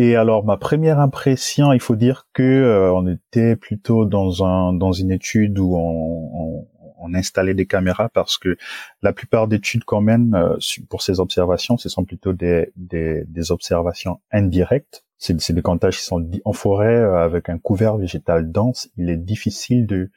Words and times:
Et 0.00 0.14
alors 0.14 0.44
ma 0.44 0.56
première 0.56 1.00
impression, 1.00 1.72
il 1.72 1.80
faut 1.80 1.96
dire 1.96 2.28
que 2.32 2.44
euh, 2.44 2.92
on 2.92 3.04
était 3.08 3.56
plutôt 3.56 4.04
dans 4.04 4.44
un 4.44 4.72
dans 4.72 4.92
une 4.92 5.10
étude 5.10 5.58
où 5.58 5.74
on, 5.76 6.30
on, 6.40 6.68
on 7.00 7.14
installait 7.14 7.54
des 7.54 7.66
caméras 7.66 8.08
parce 8.08 8.38
que 8.38 8.56
la 9.02 9.12
plupart 9.12 9.48
d'études 9.48 9.82
qu'on 9.82 10.00
mène 10.00 10.36
euh, 10.36 10.56
pour 10.88 11.02
ces 11.02 11.18
observations, 11.18 11.78
ce 11.78 11.88
sont 11.88 12.04
plutôt 12.04 12.32
des 12.32 12.70
des, 12.76 13.24
des 13.26 13.50
observations 13.50 14.20
indirectes. 14.30 15.04
C'est 15.16 15.40
c'est 15.40 15.52
des 15.52 15.62
comptages 15.62 15.96
qui 15.96 16.04
sont 16.04 16.24
en 16.44 16.52
forêt 16.52 16.94
euh, 16.94 17.16
avec 17.16 17.48
un 17.48 17.58
couvert 17.58 17.96
végétal 17.96 18.52
dense. 18.52 18.88
Il 18.98 19.10
est 19.10 19.16
difficile 19.16 19.84
de 19.88 20.12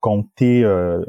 compter 0.00 0.64
euh, 0.64 1.04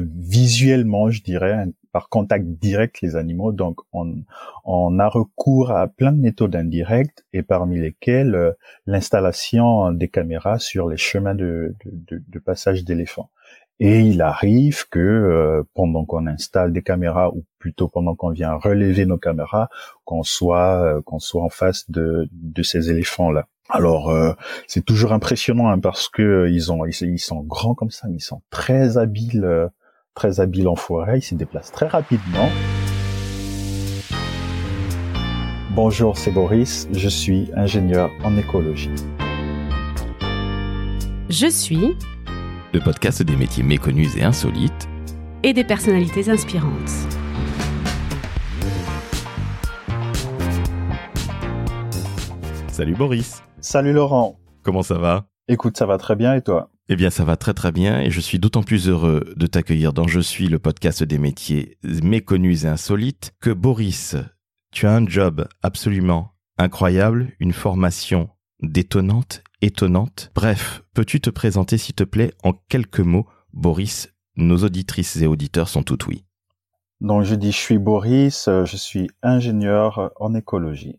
visuellement, 0.00 1.10
je 1.10 1.22
dirais, 1.22 1.66
par 1.94 2.08
contact 2.08 2.44
direct 2.44 3.02
les 3.02 3.14
animaux. 3.14 3.52
Donc, 3.52 3.78
on, 3.92 4.16
on 4.64 4.98
a 4.98 5.08
recours 5.08 5.70
à 5.70 5.86
plein 5.86 6.10
de 6.10 6.20
méthodes 6.20 6.56
indirectes 6.56 7.24
et 7.32 7.44
parmi 7.44 7.78
lesquelles 7.78 8.34
euh, 8.34 8.50
l'installation 8.86 9.92
des 9.92 10.08
caméras 10.08 10.58
sur 10.58 10.88
les 10.88 10.96
chemins 10.96 11.36
de, 11.36 11.76
de, 11.84 12.20
de 12.28 12.38
passage 12.40 12.82
d'éléphants. 12.84 13.30
Et 13.78 14.00
il 14.00 14.22
arrive 14.22 14.88
que 14.88 14.98
euh, 14.98 15.62
pendant 15.72 16.04
qu'on 16.04 16.26
installe 16.26 16.72
des 16.72 16.82
caméras, 16.82 17.30
ou 17.30 17.44
plutôt 17.60 17.86
pendant 17.86 18.16
qu'on 18.16 18.30
vient 18.30 18.54
relever 18.54 19.06
nos 19.06 19.18
caméras, 19.18 19.68
qu'on 20.04 20.24
soit 20.24 20.82
euh, 20.82 21.00
qu'on 21.02 21.20
soit 21.20 21.44
en 21.44 21.48
face 21.48 21.88
de, 21.92 22.28
de 22.32 22.62
ces 22.64 22.90
éléphants-là. 22.90 23.46
Alors 23.70 24.12
c'est 24.66 24.84
toujours 24.84 25.12
impressionnant 25.12 25.68
hein, 25.68 25.78
parce 25.78 26.10
que 26.10 26.48
ils 26.50 26.70
ont 26.70 26.84
ils, 26.84 27.18
sont 27.18 27.40
grands 27.40 27.74
comme 27.74 27.90
ça, 27.90 28.08
ils 28.10 28.20
sont 28.20 28.42
très 28.50 28.98
habiles 28.98 29.70
très 30.14 30.40
habile 30.40 30.68
en 30.68 30.76
forêt, 30.76 31.18
il 31.18 31.22
se 31.22 31.34
déplace 31.34 31.72
très 31.72 31.86
rapidement. 31.86 32.48
Bonjour, 35.70 36.16
c'est 36.16 36.30
Boris, 36.30 36.88
je 36.92 37.08
suis 37.08 37.50
ingénieur 37.56 38.10
en 38.22 38.36
écologie. 38.36 38.94
Je 41.28 41.48
suis 41.48 41.96
le 42.72 42.80
podcast 42.80 43.22
des 43.22 43.36
métiers 43.36 43.64
méconnus 43.64 44.16
et 44.16 44.22
insolites 44.22 44.88
et 45.42 45.52
des 45.52 45.64
personnalités 45.64 46.30
inspirantes. 46.30 46.90
Salut 52.68 52.94
Boris. 52.94 53.42
Salut 53.60 53.92
Laurent. 53.92 54.38
Comment 54.62 54.82
ça 54.82 54.98
va? 54.98 55.26
Écoute, 55.46 55.76
ça 55.76 55.86
va 55.86 55.98
très 55.98 56.16
bien 56.16 56.34
et 56.34 56.42
toi? 56.42 56.70
Eh 56.88 56.96
bien, 56.96 57.08
ça 57.08 57.24
va 57.24 57.36
très 57.36 57.54
très 57.54 57.72
bien 57.72 58.00
et 58.00 58.10
je 58.10 58.20
suis 58.20 58.38
d'autant 58.38 58.62
plus 58.62 58.88
heureux 58.88 59.32
de 59.36 59.46
t'accueillir 59.46 59.94
dans 59.94 60.06
Je 60.06 60.20
suis 60.20 60.48
le 60.48 60.58
podcast 60.58 61.02
des 61.02 61.18
métiers 61.18 61.78
méconnus 61.82 62.64
et 62.64 62.68
insolites 62.68 63.34
que 63.40 63.50
Boris, 63.50 64.16
tu 64.70 64.86
as 64.86 64.94
un 64.94 65.06
job 65.06 65.48
absolument 65.62 66.34
incroyable, 66.58 67.32
une 67.40 67.54
formation 67.54 68.28
détonnante, 68.60 69.42
étonnante. 69.62 70.30
Bref, 70.34 70.82
peux-tu 70.92 71.20
te 71.20 71.30
présenter 71.30 71.78
s'il 71.78 71.94
te 71.94 72.04
plaît 72.04 72.32
en 72.42 72.52
quelques 72.52 73.00
mots, 73.00 73.26
Boris 73.54 74.10
Nos 74.36 74.62
auditrices 74.62 75.16
et 75.16 75.26
auditeurs 75.26 75.68
sont 75.68 75.82
tout 75.82 75.98
oui. 76.06 76.26
Donc 77.00 77.24
je 77.24 77.34
dis 77.34 77.50
je 77.50 77.56
suis 77.56 77.78
Boris, 77.78 78.44
je 78.46 78.76
suis 78.76 79.08
ingénieur 79.22 80.12
en 80.16 80.34
écologie 80.34 80.98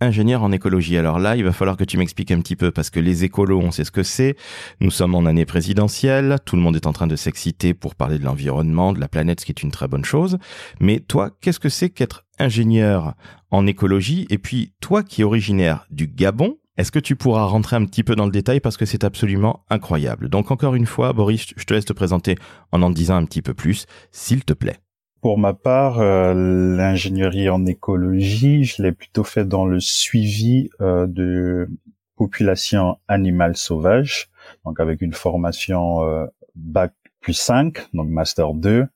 ingénieur 0.00 0.42
en 0.42 0.52
écologie. 0.52 0.96
Alors 0.96 1.18
là, 1.18 1.36
il 1.36 1.44
va 1.44 1.52
falloir 1.52 1.76
que 1.76 1.84
tu 1.84 1.98
m'expliques 1.98 2.30
un 2.30 2.40
petit 2.40 2.56
peu 2.56 2.70
parce 2.70 2.90
que 2.90 3.00
les 3.00 3.24
écolos, 3.24 3.60
on 3.60 3.70
sait 3.70 3.84
ce 3.84 3.90
que 3.90 4.02
c'est. 4.02 4.36
Nous 4.80 4.90
sommes 4.90 5.14
en 5.14 5.26
année 5.26 5.46
présidentielle, 5.46 6.38
tout 6.44 6.56
le 6.56 6.62
monde 6.62 6.76
est 6.76 6.86
en 6.86 6.92
train 6.92 7.06
de 7.06 7.16
s'exciter 7.16 7.74
pour 7.74 7.94
parler 7.94 8.18
de 8.18 8.24
l'environnement, 8.24 8.92
de 8.92 9.00
la 9.00 9.08
planète, 9.08 9.40
ce 9.40 9.46
qui 9.46 9.52
est 9.52 9.62
une 9.62 9.70
très 9.70 9.88
bonne 9.88 10.04
chose. 10.04 10.38
Mais 10.80 11.00
toi, 11.00 11.30
qu'est-ce 11.40 11.60
que 11.60 11.68
c'est 11.68 11.90
qu'être 11.90 12.24
ingénieur 12.38 13.14
en 13.50 13.66
écologie? 13.66 14.26
Et 14.30 14.38
puis, 14.38 14.72
toi 14.80 15.02
qui 15.02 15.22
es 15.22 15.24
originaire 15.24 15.86
du 15.90 16.06
Gabon, 16.06 16.58
est-ce 16.78 16.92
que 16.92 17.00
tu 17.00 17.16
pourras 17.16 17.44
rentrer 17.44 17.74
un 17.74 17.84
petit 17.84 18.04
peu 18.04 18.14
dans 18.14 18.24
le 18.24 18.30
détail 18.30 18.60
parce 18.60 18.76
que 18.76 18.86
c'est 18.86 19.02
absolument 19.02 19.64
incroyable. 19.68 20.28
Donc 20.28 20.52
encore 20.52 20.76
une 20.76 20.86
fois, 20.86 21.12
Boris, 21.12 21.46
je 21.56 21.64
te 21.64 21.74
laisse 21.74 21.84
te 21.84 21.92
présenter 21.92 22.36
en 22.70 22.82
en 22.82 22.90
disant 22.90 23.16
un 23.16 23.24
petit 23.24 23.42
peu 23.42 23.52
plus, 23.52 23.86
s'il 24.12 24.44
te 24.44 24.52
plaît. 24.52 24.78
Pour 25.20 25.36
ma 25.36 25.52
part, 25.52 25.98
euh, 25.98 26.32
l'ingénierie 26.76 27.48
en 27.48 27.66
écologie, 27.66 28.62
je 28.62 28.82
l'ai 28.82 28.92
plutôt 28.92 29.24
fait 29.24 29.44
dans 29.44 29.66
le 29.66 29.80
suivi 29.80 30.70
euh, 30.80 31.08
de 31.08 31.68
populations 32.14 32.98
animales 33.08 33.56
sauvages, 33.56 34.30
donc 34.64 34.78
avec 34.78 35.02
une 35.02 35.12
formation 35.12 36.04
euh, 36.04 36.26
bac 36.54 36.92
plus 37.20 37.32
5, 37.32 37.88
donc 37.94 38.08
master 38.08 38.54
2 38.54 38.86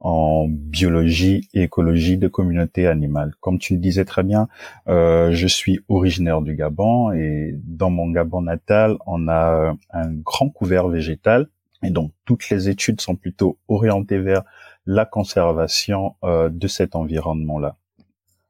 en 0.00 0.48
biologie 0.48 1.48
et 1.54 1.62
écologie 1.62 2.18
de 2.18 2.28
communautés 2.28 2.86
animales. 2.86 3.32
Comme 3.40 3.58
tu 3.58 3.74
le 3.74 3.80
disais 3.80 4.04
très 4.06 4.22
bien, 4.22 4.48
je 4.86 5.46
suis 5.46 5.80
originaire 5.88 6.40
du 6.40 6.54
Gabon 6.54 7.12
et 7.12 7.54
dans 7.54 7.90
mon 7.90 8.10
Gabon 8.10 8.40
natal, 8.40 8.96
on 9.06 9.28
a 9.28 9.74
un 9.90 10.12
grand 10.12 10.48
couvert 10.48 10.88
végétal 10.88 11.48
et 11.82 11.90
donc 11.90 12.12
toutes 12.24 12.48
les 12.48 12.70
études 12.70 13.02
sont 13.02 13.14
plutôt 13.14 13.58
orientées 13.68 14.18
vers 14.18 14.42
la 14.86 15.04
conservation 15.04 16.16
euh, 16.24 16.48
de 16.50 16.66
cet 16.68 16.96
environnement-là. 16.96 17.76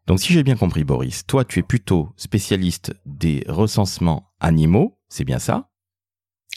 Donc 0.07 0.21
si 0.21 0.33
j'ai 0.33 0.43
bien 0.43 0.57
compris 0.57 0.85
Boris, 0.85 1.27
toi 1.27 1.45
tu 1.45 1.61
es 1.61 1.63
plutôt 1.63 2.11
spécialiste 2.17 2.95
des 3.07 3.45
recensements 3.49 4.25
animaux, 4.41 4.99
c'est 5.09 5.25
bien 5.25 5.39
ça? 5.39 5.69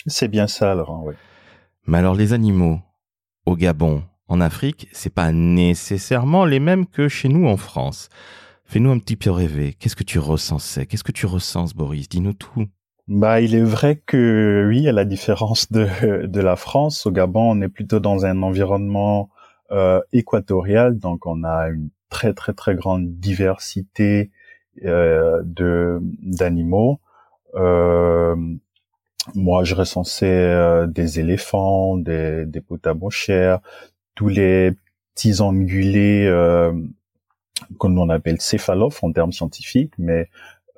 C'est 0.08 0.28
bien 0.28 0.48
ça 0.48 0.74
Laurent, 0.74 1.04
oui. 1.06 1.14
Mais 1.86 1.98
alors 2.00 2.16
les 2.16 2.34
animaux 2.34 2.80
au 3.46 3.56
Gabon, 3.56 4.04
en 4.28 4.42
Afrique, 4.42 4.88
c'est 4.94 5.14
pas 5.14 5.32
nécessairement 5.32 6.46
les 6.46 6.60
mêmes 6.60 6.88
que 6.88 7.10
chez 7.10 7.28
nous 7.28 7.48
en 7.48 7.58
France. 7.58 8.10
Fais-nous 8.66 8.90
un 8.92 8.98
petit 8.98 9.18
peu 9.18 9.30
rêver. 9.30 9.74
Qu'est-ce 9.74 9.96
que 9.96 10.04
tu 10.04 10.18
recensais? 10.18 10.86
Qu'est-ce 10.86 11.04
que 11.04 11.12
tu 11.12 11.26
recenses, 11.26 11.76
Boris? 11.76 12.08
Dis-nous 12.08 12.34
tout. 12.34 12.66
Bah, 13.08 13.42
il 13.42 13.54
est 13.54 13.62
vrai 13.62 14.02
que 14.06 14.66
oui, 14.70 14.88
à 14.88 14.94
la 14.94 15.04
différence 15.04 15.72
de, 15.72 16.26
de 16.26 16.42
la 16.42 16.56
France, 16.56 17.06
au 17.06 17.12
Gabon, 17.12 17.52
on 17.52 17.62
est 17.62 17.68
plutôt 17.68 18.00
dans 18.00 18.26
un 18.26 18.42
environnement 18.42 19.30
équatoriale, 20.12 20.98
donc 21.00 21.26
on 21.26 21.44
a 21.44 21.70
une 21.70 21.90
très 22.10 22.34
très 22.34 22.54
très 22.54 22.76
grande 22.76 23.20
diversité 23.20 24.32
euh, 24.86 25.42
de 25.44 26.00
d'animaux. 26.22 27.00
Euh, 27.56 28.36
moi, 29.36 29.64
je 29.64 29.76
recensais 29.76 30.26
euh, 30.28 30.86
des 30.86 31.20
éléphants, 31.20 31.98
des, 31.98 32.46
des 32.46 32.62
potamochères, 32.62 33.60
tous 34.16 34.28
les 34.28 34.72
petits 35.14 35.40
ongulés 35.42 36.26
euh, 36.28 36.74
qu'on 37.78 38.10
appelle 38.10 38.42
céphalophes 38.42 39.04
en 39.04 39.12
termes 39.12 39.32
scientifiques, 39.32 39.94
mais 39.98 40.30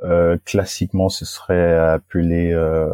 euh, 0.03 0.37
classiquement 0.45 1.09
ce 1.09 1.25
serait 1.25 1.77
appelé 1.77 2.51
euh, 2.53 2.91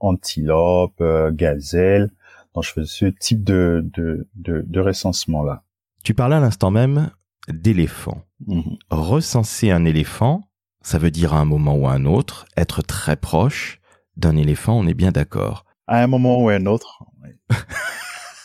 antilope, 0.00 1.02
gazelle. 1.32 2.10
Donc, 2.54 2.64
je 2.64 2.72
faisais 2.72 2.86
ce 2.86 3.06
type 3.06 3.44
de, 3.44 3.84
de, 3.94 4.26
de, 4.34 4.80
recensement-là. 4.80 5.62
Tu 6.04 6.14
parlais 6.14 6.36
à 6.36 6.40
l'instant 6.40 6.70
même 6.70 7.10
d'éléphant. 7.48 8.22
Mhm. 8.46 8.76
Recenser 8.90 9.70
un 9.70 9.84
éléphant, 9.84 10.42
ça 10.82 10.98
veut 10.98 11.10
dire 11.10 11.32
à 11.32 11.40
un 11.40 11.44
moment 11.44 11.74
ou 11.74 11.86
à 11.86 11.92
un 11.92 12.04
autre 12.04 12.46
être 12.56 12.82
très 12.82 13.16
proche 13.16 13.80
d'un 14.16 14.36
éléphant, 14.36 14.78
on 14.78 14.86
est 14.86 14.94
bien 14.94 15.12
d'accord. 15.12 15.64
À 15.86 16.02
un 16.02 16.06
moment 16.06 16.42
ou 16.42 16.48
à 16.48 16.54
un 16.54 16.66
autre. 16.66 17.04
Oui. 17.22 17.30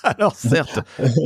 Alors 0.03 0.35
certes, 0.35 0.79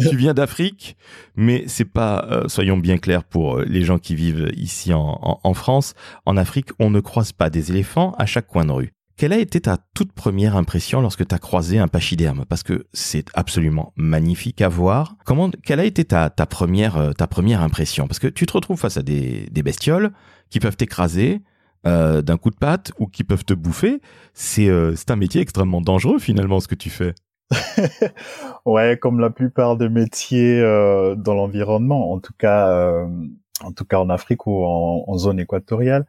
tu 0.09 0.17
viens 0.17 0.33
d'Afrique, 0.33 0.97
mais 1.35 1.65
c'est 1.67 1.85
pas, 1.85 2.25
euh, 2.31 2.47
soyons 2.47 2.77
bien 2.77 2.97
clairs 2.97 3.23
pour 3.23 3.57
euh, 3.57 3.65
les 3.65 3.83
gens 3.83 3.99
qui 3.99 4.15
vivent 4.15 4.51
ici 4.55 4.91
en, 4.93 5.39
en, 5.43 5.53
France. 5.53 5.93
En 6.25 6.35
Afrique, 6.35 6.69
on 6.79 6.89
ne 6.89 6.99
croise 6.99 7.31
pas 7.31 7.51
des 7.51 7.69
éléphants 7.69 8.15
à 8.17 8.25
chaque 8.25 8.47
coin 8.47 8.65
de 8.65 8.71
rue. 8.71 8.93
Quelle 9.21 9.33
a 9.33 9.37
été 9.37 9.61
ta 9.61 9.77
toute 9.93 10.13
première 10.13 10.55
impression 10.55 10.99
lorsque 10.99 11.27
tu 11.27 11.35
as 11.35 11.37
croisé 11.37 11.77
un 11.77 11.87
pachyderme? 11.87 12.43
Parce 12.49 12.63
que 12.63 12.87
c'est 12.91 13.27
absolument 13.35 13.93
magnifique 13.95 14.63
à 14.63 14.67
voir. 14.67 15.15
Comment, 15.25 15.51
quelle 15.63 15.79
a 15.79 15.85
été 15.85 16.05
ta, 16.05 16.31
ta, 16.31 16.47
première, 16.47 16.97
euh, 16.97 17.11
ta 17.11 17.27
première 17.27 17.61
impression? 17.61 18.07
Parce 18.07 18.17
que 18.17 18.25
tu 18.25 18.47
te 18.47 18.53
retrouves 18.53 18.79
face 18.79 18.97
à 18.97 19.03
des, 19.03 19.47
des 19.51 19.61
bestioles 19.61 20.11
qui 20.49 20.59
peuvent 20.59 20.75
t'écraser 20.75 21.43
euh, 21.85 22.23
d'un 22.23 22.37
coup 22.37 22.49
de 22.49 22.55
patte 22.55 22.93
ou 22.97 23.05
qui 23.05 23.23
peuvent 23.23 23.45
te 23.45 23.53
bouffer. 23.53 24.01
C'est 24.33 24.69
euh, 24.69 24.95
un 25.07 25.15
métier 25.15 25.39
extrêmement 25.39 25.81
dangereux 25.81 26.17
finalement 26.17 26.59
ce 26.59 26.67
que 26.67 26.73
tu 26.73 26.89
fais. 26.89 27.13
ouais, 28.65 28.97
comme 28.99 29.19
la 29.19 29.29
plupart 29.29 29.77
des 29.77 29.89
métiers 29.89 30.61
dans 30.61 31.35
l'environnement, 31.35 32.11
en 32.11 32.19
tout 32.19 32.33
cas, 32.39 33.05
en 33.63 33.71
tout 33.71 33.85
cas 33.85 33.99
en 33.99 34.09
Afrique 34.09 34.47
ou 34.47 34.63
en 34.65 35.15
zone 35.19 35.39
équatoriale. 35.39 36.07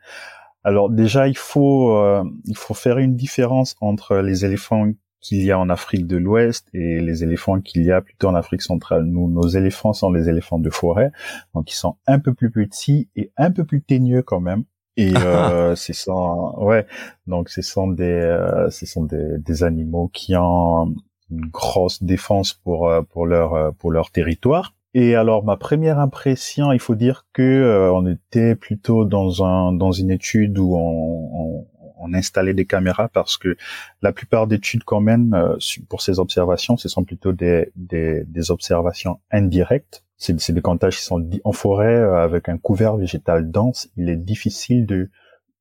Alors 0.65 0.91
déjà, 0.91 1.29
il 1.29 1.37
faut 1.37 1.97
euh, 1.97 2.25
il 2.47 2.57
faut 2.57 2.75
faire 2.75 2.99
une 2.99 3.17
différence 3.17 3.77
entre 3.81 4.17
les 4.17 4.45
éléphants 4.45 4.93
qu'il 5.23 5.43
y 5.45 5.53
a 5.53 5.59
en 5.59 5.71
Afrique 5.71 6.07
de 6.07 6.17
l'Ouest 6.17 6.69
et 6.75 7.01
les 7.01 7.23
éléphants 7.23 7.61
qu'il 7.61 7.85
y 7.85 7.93
a 7.93 8.03
plutôt 8.03 8.29
en 8.29 8.35
Afrique 8.35 8.63
centrale. 8.63 9.05
Nous, 9.05 9.31
nos 9.31 9.47
éléphants 9.47 9.93
sont 9.93 10.11
les 10.11 10.29
éléphants 10.29 10.59
de 10.59 10.69
forêt, 10.69 11.13
donc 11.55 11.71
ils 11.71 11.77
sont 11.77 11.97
un 12.07 12.19
peu 12.19 12.35
plus 12.35 12.51
petits 12.51 13.09
et 13.17 13.33
un 13.37 13.51
peu 13.53 13.65
plus 13.65 13.83
teigneux 13.83 14.23
quand 14.23 14.41
même. 14.41 14.65
Et 14.97 15.15
euh, 15.17 15.75
ce 15.77 15.93
sont 15.93 16.55
ouais, 16.59 16.87
donc 17.27 17.49
ce 17.49 17.63
sont 17.63 17.87
des 17.87 18.05
euh, 18.05 18.69
ce 18.71 18.85
sont 18.85 19.05
des, 19.05 19.39
des 19.39 19.63
animaux 19.63 20.11
qui 20.13 20.37
ont 20.37 20.95
une 21.31 21.47
grosse 21.47 22.03
défense 22.03 22.53
pour 22.53 22.89
euh, 22.89 23.03
pour 23.03 23.27
leur 23.27 23.73
pour 23.77 23.93
leur 23.93 24.11
territoire. 24.11 24.75
Et 24.95 25.15
alors 25.15 25.43
ma 25.45 25.57
première 25.57 25.99
impression, 25.99 26.73
il 26.73 26.79
faut 26.79 26.95
dire 26.95 27.27
que 27.33 27.43
euh, 27.43 27.93
on 27.93 28.07
était 28.07 28.55
plutôt 28.55 29.05
dans 29.07 29.43
un 29.45 29.73
dans 29.73 29.93
une 29.93 30.11
étude 30.11 30.59
où 30.59 30.77
on, 30.77 31.67
on, 31.99 32.13
installait 32.15 32.53
des 32.53 32.67
caméras 32.67 33.09
parce 33.09 33.39
que 33.39 33.57
la 34.03 34.13
plupart 34.13 34.47
d'études 34.47 34.85
qu'on 34.85 35.01
mène 35.01 35.33
euh, 35.35 35.57
pour 35.89 36.03
ces 36.03 36.19
observations, 36.19 36.77
ce 36.77 36.91
sont 36.91 37.05
plutôt 37.05 37.33
des 37.33 37.73
des, 37.75 38.25
des 38.27 38.51
observations 38.51 39.19
indirectes. 39.31 40.05
C'est 40.19 40.53
des 40.53 40.61
comptages 40.61 40.99
qui 40.99 41.05
sont 41.05 41.27
en 41.43 41.53
forêt 41.53 41.97
euh, 41.97 42.23
avec 42.23 42.49
un 42.51 42.59
couvert 42.59 42.97
végétal 42.97 43.51
dense. 43.51 43.89
Il 43.97 44.11
est 44.11 44.17
difficile 44.17 44.85
de 44.87 45.11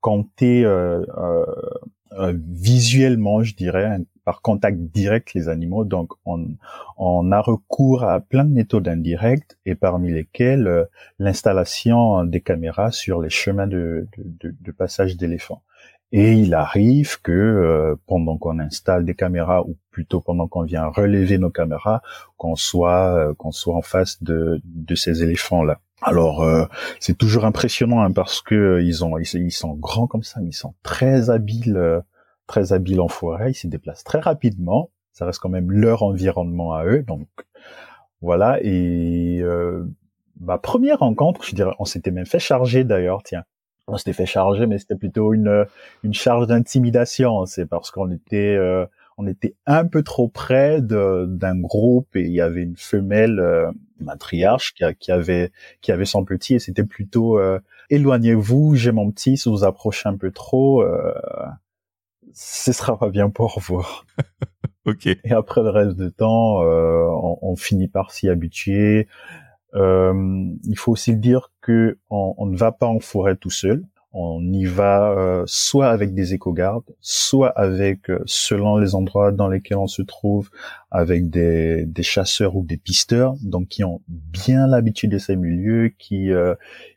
compter 0.01 0.65
visuellement, 2.49 3.43
je 3.43 3.53
dirais, 3.55 3.99
par 4.23 4.41
contact 4.41 4.77
direct 4.77 5.33
les 5.33 5.49
animaux. 5.49 5.83
Donc, 5.83 6.11
on, 6.25 6.47
on, 6.97 7.31
a 7.31 7.41
recours 7.41 8.03
à 8.03 8.19
plein 8.19 8.45
de 8.45 8.53
méthodes 8.53 8.87
indirectes 8.87 9.57
et 9.65 9.75
parmi 9.75 10.11
lesquelles 10.11 10.67
euh, 10.67 10.85
l'installation 11.19 12.23
des 12.23 12.41
caméras 12.41 12.91
sur 12.91 13.21
les 13.21 13.29
chemins 13.29 13.67
de, 13.67 14.07
de, 14.17 14.55
de 14.59 14.71
passage 14.71 15.17
d'éléphants. 15.17 15.63
Et 16.13 16.33
il 16.33 16.53
arrive 16.53 17.21
que 17.21 17.31
euh, 17.31 17.95
pendant 18.05 18.37
qu'on 18.37 18.59
installe 18.59 19.05
des 19.05 19.15
caméras, 19.15 19.63
ou 19.63 19.77
plutôt 19.91 20.19
pendant 20.19 20.47
qu'on 20.47 20.63
vient 20.63 20.87
relever 20.87 21.37
nos 21.37 21.49
caméras, 21.49 22.01
qu'on 22.37 22.55
soit 22.55 23.15
euh, 23.15 23.33
qu'on 23.33 23.51
soit 23.51 23.75
en 23.75 23.81
face 23.81 24.21
de, 24.21 24.61
de 24.65 24.95
ces 24.95 25.23
éléphants 25.23 25.63
là. 25.63 25.79
Alors 26.03 26.43
c'est 26.99 27.15
toujours 27.15 27.45
impressionnant 27.45 28.01
hein, 28.01 28.11
parce 28.11 28.41
que 28.41 28.81
ils 28.81 29.05
ont 29.05 29.19
ils, 29.19 29.51
sont 29.51 29.75
grands 29.75 30.07
comme 30.07 30.23
ça, 30.23 30.41
ils 30.41 30.51
sont 30.51 30.73
très 30.81 31.29
habiles 31.29 32.01
très 32.51 32.73
habiles 32.73 32.99
en 32.99 33.07
forêt, 33.07 33.51
ils 33.51 33.55
se 33.55 33.67
déplacent 33.67 34.03
très 34.03 34.19
rapidement. 34.19 34.89
Ça 35.13 35.25
reste 35.25 35.39
quand 35.39 35.49
même 35.49 35.71
leur 35.71 36.03
environnement 36.03 36.73
à 36.73 36.85
eux, 36.85 37.01
donc 37.01 37.27
voilà. 38.21 38.59
Et 38.61 39.39
euh, 39.41 39.85
ma 40.39 40.57
première 40.57 40.99
rencontre, 40.99 41.43
je 41.45 41.55
dirais, 41.55 41.71
on 41.79 41.85
s'était 41.85 42.11
même 42.11 42.25
fait 42.25 42.39
charger 42.39 42.83
d'ailleurs. 42.83 43.23
Tiens, 43.23 43.43
on 43.87 43.97
s'était 43.97 44.13
fait 44.13 44.25
charger, 44.25 44.67
mais 44.67 44.77
c'était 44.79 44.95
plutôt 44.95 45.33
une 45.33 45.65
une 46.03 46.13
charge 46.13 46.47
d'intimidation. 46.47 47.45
C'est 47.45 47.65
parce 47.65 47.89
qu'on 47.89 48.11
était 48.11 48.55
euh, 48.55 48.85
on 49.17 49.27
était 49.27 49.55
un 49.65 49.85
peu 49.85 50.03
trop 50.03 50.27
près 50.27 50.81
d'un 50.81 51.59
groupe 51.59 52.15
et 52.15 52.23
il 52.23 52.33
y 52.33 52.41
avait 52.41 52.63
une 52.63 52.77
femelle 52.77 53.39
euh, 53.39 53.71
matriarche 53.99 54.73
qui, 54.73 54.83
qui, 54.99 55.11
avait 55.11 55.51
qui 55.81 55.91
avait 55.91 56.05
son 56.05 56.25
petit 56.25 56.55
et 56.55 56.59
c'était 56.59 56.83
plutôt 56.83 57.39
euh, 57.39 57.59
éloignez-vous, 57.91 58.75
j'ai 58.75 58.91
mon 58.91 59.11
petit, 59.11 59.37
si 59.37 59.49
vous 59.49 59.63
approchez 59.63 60.09
un 60.09 60.17
peu 60.17 60.31
trop, 60.31 60.81
euh, 60.81 61.13
ce 62.33 62.71
sera 62.71 62.97
pas 62.97 63.09
bien 63.09 63.29
pour 63.29 63.59
vous. 63.59 63.85
ok. 64.85 65.07
Et 65.07 65.31
après 65.31 65.61
le 65.61 65.69
reste 65.69 65.97
du 65.97 66.11
temps, 66.11 66.61
euh, 66.63 67.05
on, 67.09 67.37
on, 67.41 67.55
finit 67.55 67.87
par 67.87 68.11
s'y 68.11 68.29
habituer. 68.29 69.07
Euh, 69.73 70.45
il 70.63 70.77
faut 70.77 70.91
aussi 70.91 71.15
dire 71.15 71.51
que 71.61 71.97
on, 72.09 72.33
on, 72.37 72.45
ne 72.45 72.57
va 72.57 72.71
pas 72.71 72.87
en 72.87 72.99
forêt 72.99 73.35
tout 73.35 73.49
seul. 73.49 73.83
On 74.13 74.43
y 74.51 74.65
va 74.65 75.11
euh, 75.11 75.43
soit 75.45 75.87
avec 75.87 76.13
des 76.13 76.33
éco-gardes, 76.33 76.83
soit 76.99 77.47
avec, 77.49 78.09
euh, 78.09 78.21
selon 78.25 78.75
les 78.75 78.93
endroits 78.93 79.31
dans 79.31 79.47
lesquels 79.47 79.77
on 79.77 79.87
se 79.87 80.01
trouve, 80.01 80.49
avec 80.89 81.29
des, 81.29 81.85
des 81.85 82.03
chasseurs 82.03 82.57
ou 82.57 82.65
des 82.65 82.75
pisteurs, 82.75 83.35
donc 83.41 83.69
qui 83.69 83.85
ont 83.85 84.01
bien 84.07 84.67
l'habitude 84.67 85.11
de 85.11 85.17
ces 85.17 85.37
milieux, 85.37 85.93
qui 85.97 86.29
euh, 86.33 86.55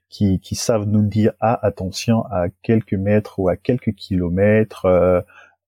qui, 0.08 0.40
qui 0.40 0.54
savent 0.54 0.86
nous 0.86 1.02
dire 1.02 1.32
ah 1.40 1.58
attention 1.66 2.24
à 2.26 2.48
quelques 2.62 2.94
mètres 2.94 3.38
ou 3.38 3.48
à 3.48 3.56
quelques 3.56 3.94
kilomètres 3.94 4.84
euh, 4.86 5.20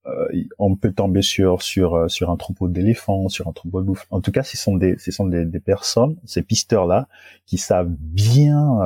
euh, 0.06 0.28
on 0.58 0.76
peut 0.76 0.92
tomber 0.92 1.22
sur 1.22 1.62
sur 1.62 1.96
euh, 1.96 2.08
sur 2.08 2.30
un 2.30 2.36
troupeau 2.36 2.68
d'éléphants, 2.68 3.28
sur 3.28 3.48
un 3.48 3.52
troupeau 3.52 3.82
de 3.82 3.92
En 4.10 4.20
tout 4.20 4.30
cas, 4.30 4.44
ce 4.44 4.56
sont 4.56 4.76
des 4.76 4.96
ce 4.98 5.10
sont 5.10 5.26
des, 5.26 5.44
des 5.44 5.58
personnes, 5.58 6.16
ces 6.24 6.42
pisteurs 6.42 6.86
là, 6.86 7.08
qui 7.44 7.58
savent 7.58 7.90
bien 7.90 8.78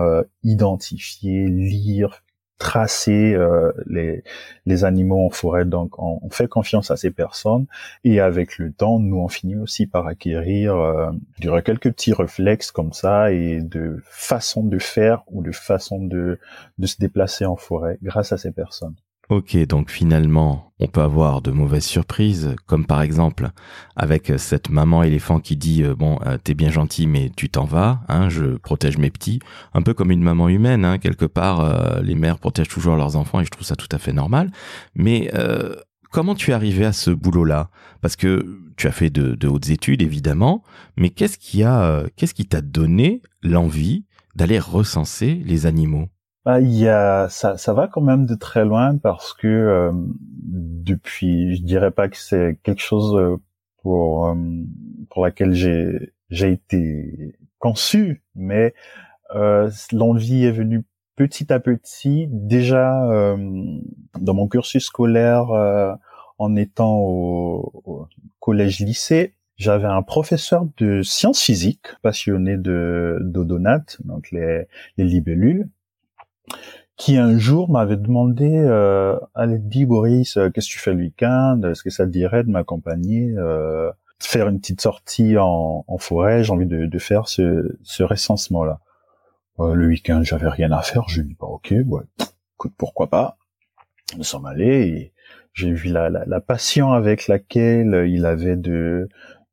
identifier, 0.42 1.46
lire, 1.46 2.22
tracer 2.60 3.34
euh, 3.34 3.72
les, 3.86 4.84
animaux 4.84 5.26
en 5.26 5.30
forêt. 5.30 5.64
Donc, 5.64 5.98
on, 5.98 6.30
fait 6.30 6.46
confiance 6.46 6.92
à 6.92 6.96
ces 6.96 7.10
personnes 7.10 7.66
et 8.04 8.20
avec 8.20 8.58
le 8.58 8.70
temps, 8.70 9.00
nous, 9.00 9.16
on 9.16 9.28
finit 9.28 9.56
aussi 9.56 9.86
par 9.86 10.06
acquérir, 10.06 10.76
euh, 10.76 11.10
quelques 11.64 11.90
petits 11.90 12.12
réflexes 12.12 12.70
comme 12.70 12.92
ça 12.92 13.32
et 13.32 13.60
de 13.60 14.00
façon 14.04 14.62
de 14.62 14.78
faire 14.78 15.22
ou 15.26 15.42
de 15.42 15.50
façon 15.50 16.04
de, 16.04 16.38
de 16.78 16.86
se 16.86 16.98
déplacer 16.98 17.46
en 17.46 17.56
forêt 17.56 17.98
grâce 18.02 18.32
à 18.32 18.36
ces 18.36 18.52
personnes. 18.52 18.94
Ok, 19.30 19.56
donc 19.68 19.90
finalement, 19.92 20.72
on 20.80 20.88
peut 20.88 21.02
avoir 21.02 21.40
de 21.40 21.52
mauvaises 21.52 21.84
surprises, 21.84 22.56
comme 22.66 22.84
par 22.84 23.00
exemple 23.00 23.50
avec 23.94 24.32
cette 24.38 24.70
maman 24.70 25.04
éléphant 25.04 25.38
qui 25.38 25.56
dit 25.56 25.84
euh, 25.84 25.94
bon, 25.94 26.18
euh, 26.26 26.36
t'es 26.42 26.54
bien 26.54 26.72
gentil, 26.72 27.06
mais 27.06 27.30
tu 27.36 27.48
t'en 27.48 27.64
vas, 27.64 28.00
hein, 28.08 28.28
je 28.28 28.56
protège 28.56 28.98
mes 28.98 29.12
petits, 29.12 29.38
un 29.72 29.82
peu 29.82 29.94
comme 29.94 30.10
une 30.10 30.24
maman 30.24 30.48
humaine, 30.48 30.84
hein, 30.84 30.98
quelque 30.98 31.26
part, 31.26 31.60
euh, 31.60 32.02
les 32.02 32.16
mères 32.16 32.40
protègent 32.40 32.70
toujours 32.70 32.96
leurs 32.96 33.14
enfants 33.14 33.38
et 33.38 33.44
je 33.44 33.50
trouve 33.50 33.64
ça 33.64 33.76
tout 33.76 33.86
à 33.92 33.98
fait 33.98 34.12
normal. 34.12 34.50
Mais 34.96 35.30
comment 36.10 36.34
tu 36.34 36.50
es 36.50 36.54
arrivé 36.54 36.84
à 36.84 36.92
ce 36.92 37.12
boulot-là? 37.12 37.70
Parce 38.00 38.16
que 38.16 38.72
tu 38.76 38.88
as 38.88 38.92
fait 38.92 39.10
de, 39.10 39.36
de, 39.36 39.46
hautes 39.46 39.70
études, 39.70 40.02
évidemment, 40.02 40.64
mais 40.96 41.10
qu'est-ce 41.10 41.38
qui 41.38 41.62
a, 41.62 42.02
qu'est-ce 42.16 42.34
qui 42.34 42.46
t'a 42.46 42.62
donné 42.62 43.22
l'envie 43.44 44.06
d'aller 44.34 44.58
recenser 44.58 45.40
les 45.46 45.66
animaux? 45.66 46.08
Bah, 46.44 46.60
il 46.60 46.72
y 46.74 46.88
a, 46.88 47.28
ça, 47.28 47.58
ça 47.58 47.74
va 47.74 47.86
quand 47.86 48.00
même 48.00 48.26
de 48.26 48.34
très 48.34 48.64
loin 48.64 48.96
parce 48.96 49.34
que 49.34 49.46
euh, 49.46 49.92
depuis, 50.42 51.56
je 51.56 51.62
dirais 51.62 51.90
pas 51.90 52.08
que 52.08 52.16
c'est 52.16 52.58
quelque 52.62 52.80
chose 52.80 53.14
euh, 53.16 53.36
pour 53.82 54.28
euh, 54.28 54.34
pour 55.10 55.24
laquelle 55.24 55.52
j'ai 55.52 56.12
j'ai 56.30 56.52
été 56.52 57.36
conçu, 57.58 58.22
mais 58.34 58.74
l'envie 59.92 60.44
est 60.44 60.52
venue 60.52 60.84
petit 61.16 61.52
à 61.52 61.60
petit. 61.60 62.28
Déjà 62.30 63.36
dans 64.18 64.34
mon 64.34 64.48
cursus 64.48 64.84
scolaire, 64.84 65.48
en 66.38 66.56
étant 66.56 66.98
au, 66.98 67.82
au 67.84 68.06
collège-lycée, 68.38 69.34
j'avais 69.56 69.86
un 69.86 70.02
professeur 70.02 70.66
de 70.78 71.02
sciences 71.02 71.42
physiques 71.42 71.88
passionné 72.02 72.56
de 72.56 73.18
d'odonates, 73.20 73.98
donc 74.04 74.30
les, 74.30 74.66
les 74.96 75.04
libellules, 75.04 75.68
qui 76.96 77.16
un 77.16 77.38
jour 77.38 77.70
m'avait 77.70 77.96
demandé 77.96 78.50
euh, 78.52 79.18
allez 79.34 79.58
dis 79.58 79.86
Boris 79.86 80.36
euh, 80.36 80.50
qu'est-ce 80.50 80.68
que 80.68 80.72
tu 80.72 80.78
fais 80.78 80.92
le 80.92 80.98
week-end? 80.98 81.60
Est-ce 81.64 81.82
que 81.82 81.90
ça 81.90 82.04
te 82.04 82.10
dirait 82.10 82.44
de 82.44 82.50
m'accompagner 82.50 83.32
euh, 83.38 83.90
faire 84.18 84.48
une 84.48 84.60
petite 84.60 84.82
sortie 84.82 85.38
en, 85.38 85.84
en 85.86 85.98
forêt? 85.98 86.44
J'ai 86.44 86.52
envie 86.52 86.66
de, 86.66 86.84
de, 86.84 86.98
faire 86.98 87.26
ce, 87.28 87.78
ce 87.82 88.02
recensement 88.02 88.64
là 88.64 88.80
euh, 89.60 89.74
le 89.74 89.86
week-end 89.86 90.22
j'avais 90.22 90.48
rien 90.48 90.72
à 90.72 90.82
faire. 90.82 91.04
Je 91.08 91.20
lui 91.22 91.28
dis 91.28 91.34
pas 91.34 91.46
ok 91.46 91.72
ouais 91.86 92.02
écoute 92.56 92.72
pourquoi 92.76 93.08
pas? 93.08 93.38
Nous 94.18 94.24
sommes 94.24 94.46
allés 94.46 94.86
et 94.88 95.12
j'ai 95.54 95.72
vu 95.72 95.88
la, 95.88 96.10
la, 96.10 96.24
la 96.26 96.40
passion 96.40 96.92
avec 96.92 97.28
laquelle 97.28 98.04
il 98.08 98.26
avait 98.26 98.56
de 98.56 99.08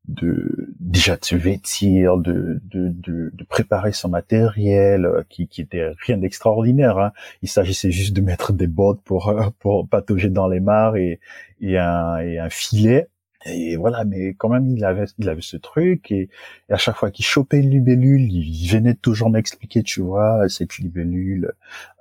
de 0.08 0.74
déjà 0.80 1.16
de 1.16 1.24
se 1.24 1.36
vêtir, 1.36 2.16
de, 2.16 2.60
de, 2.64 2.88
de, 2.88 3.30
de 3.32 3.44
préparer 3.44 3.92
son 3.92 4.08
matériel, 4.08 5.04
euh, 5.04 5.22
qui, 5.28 5.46
qui 5.46 5.60
était 5.60 5.92
rien 6.06 6.16
d'extraordinaire. 6.16 6.98
Hein. 6.98 7.12
Il 7.42 7.48
s'agissait 7.48 7.90
juste 7.90 8.14
de 8.14 8.22
mettre 8.22 8.52
des 8.52 8.66
bottes 8.66 9.02
pour 9.02 9.28
euh, 9.28 9.50
pour 9.58 9.86
patauger 9.86 10.30
dans 10.30 10.48
les 10.48 10.60
mares 10.60 10.96
et, 10.96 11.20
et, 11.60 11.78
un, 11.78 12.18
et 12.18 12.38
un 12.38 12.50
filet 12.50 13.08
et 13.46 13.76
voilà, 13.76 14.04
mais 14.04 14.34
quand 14.34 14.48
même, 14.48 14.66
il 14.66 14.84
avait, 14.84 15.04
il 15.18 15.28
avait 15.28 15.42
ce 15.42 15.56
truc, 15.56 16.10
et, 16.10 16.28
à 16.68 16.76
chaque 16.76 16.96
fois 16.96 17.10
qu'il 17.12 17.24
chopait 17.24 17.58
une 17.58 17.70
libellule, 17.70 18.32
il 18.32 18.68
venait 18.68 18.94
toujours 18.94 19.30
m'expliquer, 19.30 19.84
tu 19.84 20.00
vois, 20.00 20.48
cette 20.48 20.78
libellule, 20.78 21.52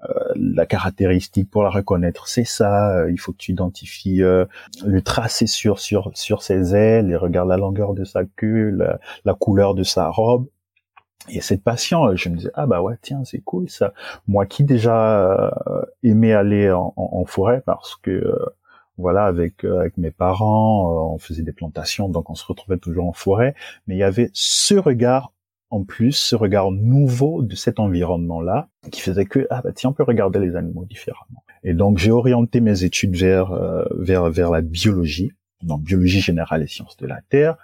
euh, 0.03 0.13
la 0.35 0.65
caractéristique 0.65 1.49
pour 1.51 1.61
la 1.61 1.69
reconnaître, 1.69 2.27
c'est 2.27 2.43
ça, 2.43 2.97
euh, 2.97 3.11
il 3.11 3.19
faut 3.19 3.33
que 3.33 3.37
tu 3.37 3.51
identifies 3.51 4.23
euh, 4.23 4.45
le 4.83 5.01
tracé 5.01 5.45
sur, 5.45 5.79
sur, 5.79 6.11
sur 6.15 6.41
ses 6.41 6.75
ailes, 6.75 7.11
et 7.11 7.15
regarde 7.15 7.49
la 7.49 7.57
longueur 7.57 7.93
de 7.93 8.03
sa 8.03 8.23
queue, 8.25 8.71
la, 9.23 9.33
couleur 9.35 9.75
de 9.75 9.83
sa 9.83 10.09
robe. 10.09 10.47
Et 11.29 11.41
cette 11.41 11.63
passion, 11.63 12.15
je 12.15 12.29
me 12.29 12.37
disais, 12.37 12.51
ah 12.55 12.65
bah 12.65 12.81
ouais, 12.81 12.95
tiens, 13.01 13.23
c'est 13.25 13.39
cool 13.39 13.69
ça. 13.69 13.93
Moi 14.27 14.45
qui 14.45 14.63
déjà 14.63 15.51
aimais 16.03 16.33
aller 16.33 16.71
en, 16.71 16.93
en, 16.95 17.25
forêt 17.25 17.61
parce 17.65 17.95
que 17.97 18.33
voilà, 18.97 19.25
avec 19.25 19.63
euh, 19.63 19.79
avec 19.79 19.97
mes 19.97 20.11
parents, 20.11 20.91
euh, 20.91 21.13
on 21.13 21.17
faisait 21.19 21.43
des 21.43 21.51
plantations, 21.51 22.09
donc 22.09 22.29
on 22.29 22.35
se 22.35 22.45
retrouvait 22.45 22.77
toujours 22.77 23.07
en 23.07 23.13
forêt. 23.13 23.53
Mais 23.85 23.95
il 23.95 23.99
y 23.99 24.03
avait 24.03 24.29
ce 24.33 24.75
regard 24.75 25.33
en 25.69 25.83
plus, 25.83 26.13
ce 26.13 26.35
regard 26.35 26.71
nouveau 26.71 27.41
de 27.41 27.55
cet 27.55 27.79
environnement-là, 27.79 28.69
qui 28.89 29.01
faisait 29.01 29.25
que 29.25 29.45
ah 29.49 29.61
bah 29.61 29.71
tiens, 29.73 29.91
on 29.91 29.93
peut 29.93 30.03
regarder 30.03 30.39
les 30.39 30.55
animaux 30.55 30.85
différemment. 30.85 31.43
Et 31.63 31.73
donc 31.73 31.97
j'ai 31.97 32.11
orienté 32.11 32.59
mes 32.59 32.83
études 32.83 33.15
vers 33.15 33.51
euh, 33.51 33.85
vers 33.97 34.29
vers 34.29 34.49
la 34.49 34.61
biologie, 34.61 35.33
donc 35.61 35.83
biologie 35.83 36.21
générale 36.21 36.63
et 36.63 36.67
sciences 36.67 36.97
de 36.97 37.05
la 37.05 37.21
terre. 37.29 37.57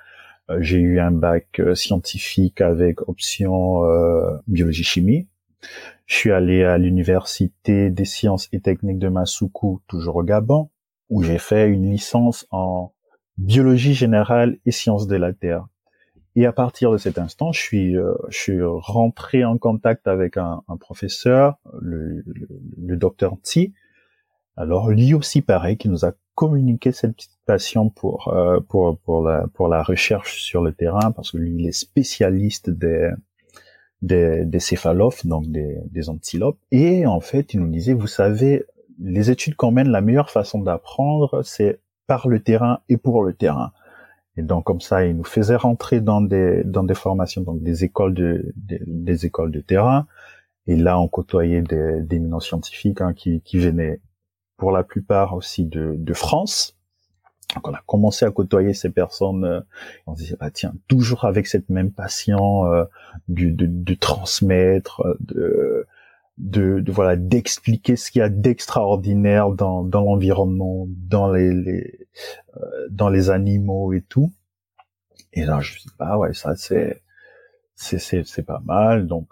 j'ai 0.59 0.79
eu 0.79 0.99
un 0.99 1.11
bac 1.11 1.61
scientifique 1.73 2.61
avec 2.61 3.07
option 3.07 3.81
biologie 4.47 4.83
chimie. 4.83 5.27
Je 6.05 6.15
suis 6.15 6.31
allé 6.31 6.63
à 6.63 6.77
l'université 6.77 7.89
des 7.89 8.05
sciences 8.05 8.49
et 8.51 8.59
techniques 8.59 8.99
de 8.99 9.07
Masuku, 9.07 9.79
toujours 9.87 10.17
au 10.17 10.23
Gabon 10.23 10.69
où 11.13 11.21
j'ai 11.21 11.37
fait 11.37 11.65
une 11.69 11.91
licence 11.91 12.47
en 12.49 12.91
biologie 13.37 13.93
générale 13.93 14.57
et 14.65 14.71
sciences 14.71 15.07
de 15.07 15.15
la 15.15 15.31
Terre. 15.31 15.63
Et 16.35 16.47
à 16.47 16.51
partir 16.51 16.91
de 16.91 16.97
cet 16.97 17.19
instant, 17.19 17.51
je 17.51 17.61
suis, 17.61 17.95
euh, 17.95 18.15
je 18.29 18.37
suis 18.37 18.61
rentré 18.63 19.45
en 19.45 19.57
contact 19.59 20.07
avec 20.07 20.37
un, 20.37 20.63
un 20.67 20.77
professeur, 20.77 21.59
le, 21.79 22.23
le, 22.25 22.47
le 22.89 22.95
docteur 22.97 23.37
Tsi. 23.43 23.73
Alors 24.55 24.89
lui 24.89 25.13
aussi, 25.13 25.41
pareil, 25.41 25.77
qui 25.77 25.89
nous 25.89 26.05
a 26.05 26.13
communiqué 26.33 26.91
cette 26.91 27.13
petite 27.15 27.37
passion 27.45 27.89
pour 27.89 28.29
euh, 28.29 28.59
pour 28.67 28.97
pour 29.05 29.21
la 29.21 29.45
pour 29.53 29.67
la 29.67 29.83
recherche 29.83 30.41
sur 30.41 30.61
le 30.63 30.73
terrain, 30.73 31.11
parce 31.11 31.31
que 31.31 31.37
lui, 31.37 31.53
il 31.59 31.67
est 31.67 31.79
spécialiste 31.87 32.71
des 32.71 33.11
des, 34.01 34.43
des 34.45 34.59
céphalophes, 34.59 35.25
donc 35.25 35.43
des, 35.57 35.77
des 35.91 36.09
antilopes. 36.09 36.59
Et 36.71 37.05
en 37.05 37.21
fait, 37.21 37.53
il 37.53 37.59
nous 37.61 37.71
disait, 37.77 37.93
vous 37.93 38.07
savez, 38.21 38.65
les 39.03 39.29
études 39.29 39.55
qu'on 39.55 39.71
mène, 39.71 39.89
la 39.89 40.01
meilleure 40.01 40.29
façon 40.29 40.59
d'apprendre, 40.59 41.43
c'est 41.43 41.81
par 42.07 42.27
le 42.27 42.39
terrain 42.41 42.79
et 42.89 42.97
pour 42.97 43.23
le 43.23 43.33
terrain. 43.33 43.73
Et 44.37 44.41
donc 44.41 44.63
comme 44.63 44.81
ça, 44.81 45.05
il 45.05 45.15
nous 45.15 45.23
faisait 45.23 45.55
rentrer 45.55 46.01
dans 46.01 46.21
des 46.21 46.63
dans 46.63 46.83
des 46.83 46.95
formations, 46.95 47.41
donc 47.41 47.61
des 47.61 47.83
écoles 47.83 48.13
de 48.13 48.53
des, 48.55 49.25
écoles 49.25 49.51
de 49.51 49.59
terrain. 49.59 50.07
Et 50.65 50.75
là, 50.75 50.99
on 50.99 51.07
côtoyait 51.07 51.61
des 51.61 52.01
d'éminents 52.01 52.39
scientifiques 52.39 53.01
hein, 53.01 53.13
qui 53.13 53.41
qui 53.41 53.59
venaient 53.59 54.01
pour 54.57 54.71
la 54.71 54.83
plupart 54.83 55.35
aussi 55.35 55.65
de 55.65 55.95
de 55.97 56.13
France. 56.13 56.77
Donc 57.53 57.67
on 57.67 57.73
a 57.73 57.81
commencé 57.85 58.25
à 58.25 58.31
côtoyer 58.31 58.73
ces 58.73 58.89
personnes. 58.89 59.43
Euh, 59.43 59.59
on 60.07 60.15
se 60.15 60.23
disait 60.23 60.37
bah 60.39 60.49
tiens, 60.49 60.73
toujours 60.87 61.25
avec 61.25 61.45
cette 61.45 61.69
même 61.69 61.91
passion 61.91 62.65
euh, 62.65 62.85
de, 63.27 63.51
de 63.51 63.93
transmettre, 63.93 65.03
de 65.19 65.85
de, 66.37 66.79
de 66.79 66.91
voilà 66.91 67.15
d'expliquer 67.15 67.95
ce 67.95 68.11
qu'il 68.11 68.19
y 68.19 68.23
a 68.23 68.29
d'extraordinaire 68.29 69.51
dans, 69.51 69.83
dans 69.83 70.01
l'environnement, 70.01 70.87
dans 70.89 71.31
les, 71.31 71.53
les 71.53 72.07
euh, 72.57 72.87
dans 72.89 73.09
les 73.09 73.29
animaux 73.29 73.93
et 73.93 74.01
tout. 74.01 74.31
Et 75.33 75.45
là 75.45 75.59
je 75.61 75.77
dis 75.79 75.89
bah 75.99 76.17
ouais 76.17 76.33
ça 76.33 76.55
c'est 76.55 77.01
c'est 77.75 77.99
c'est 77.99 78.25
c'est 78.25 78.43
pas 78.43 78.61
mal. 78.65 79.07
Donc 79.07 79.27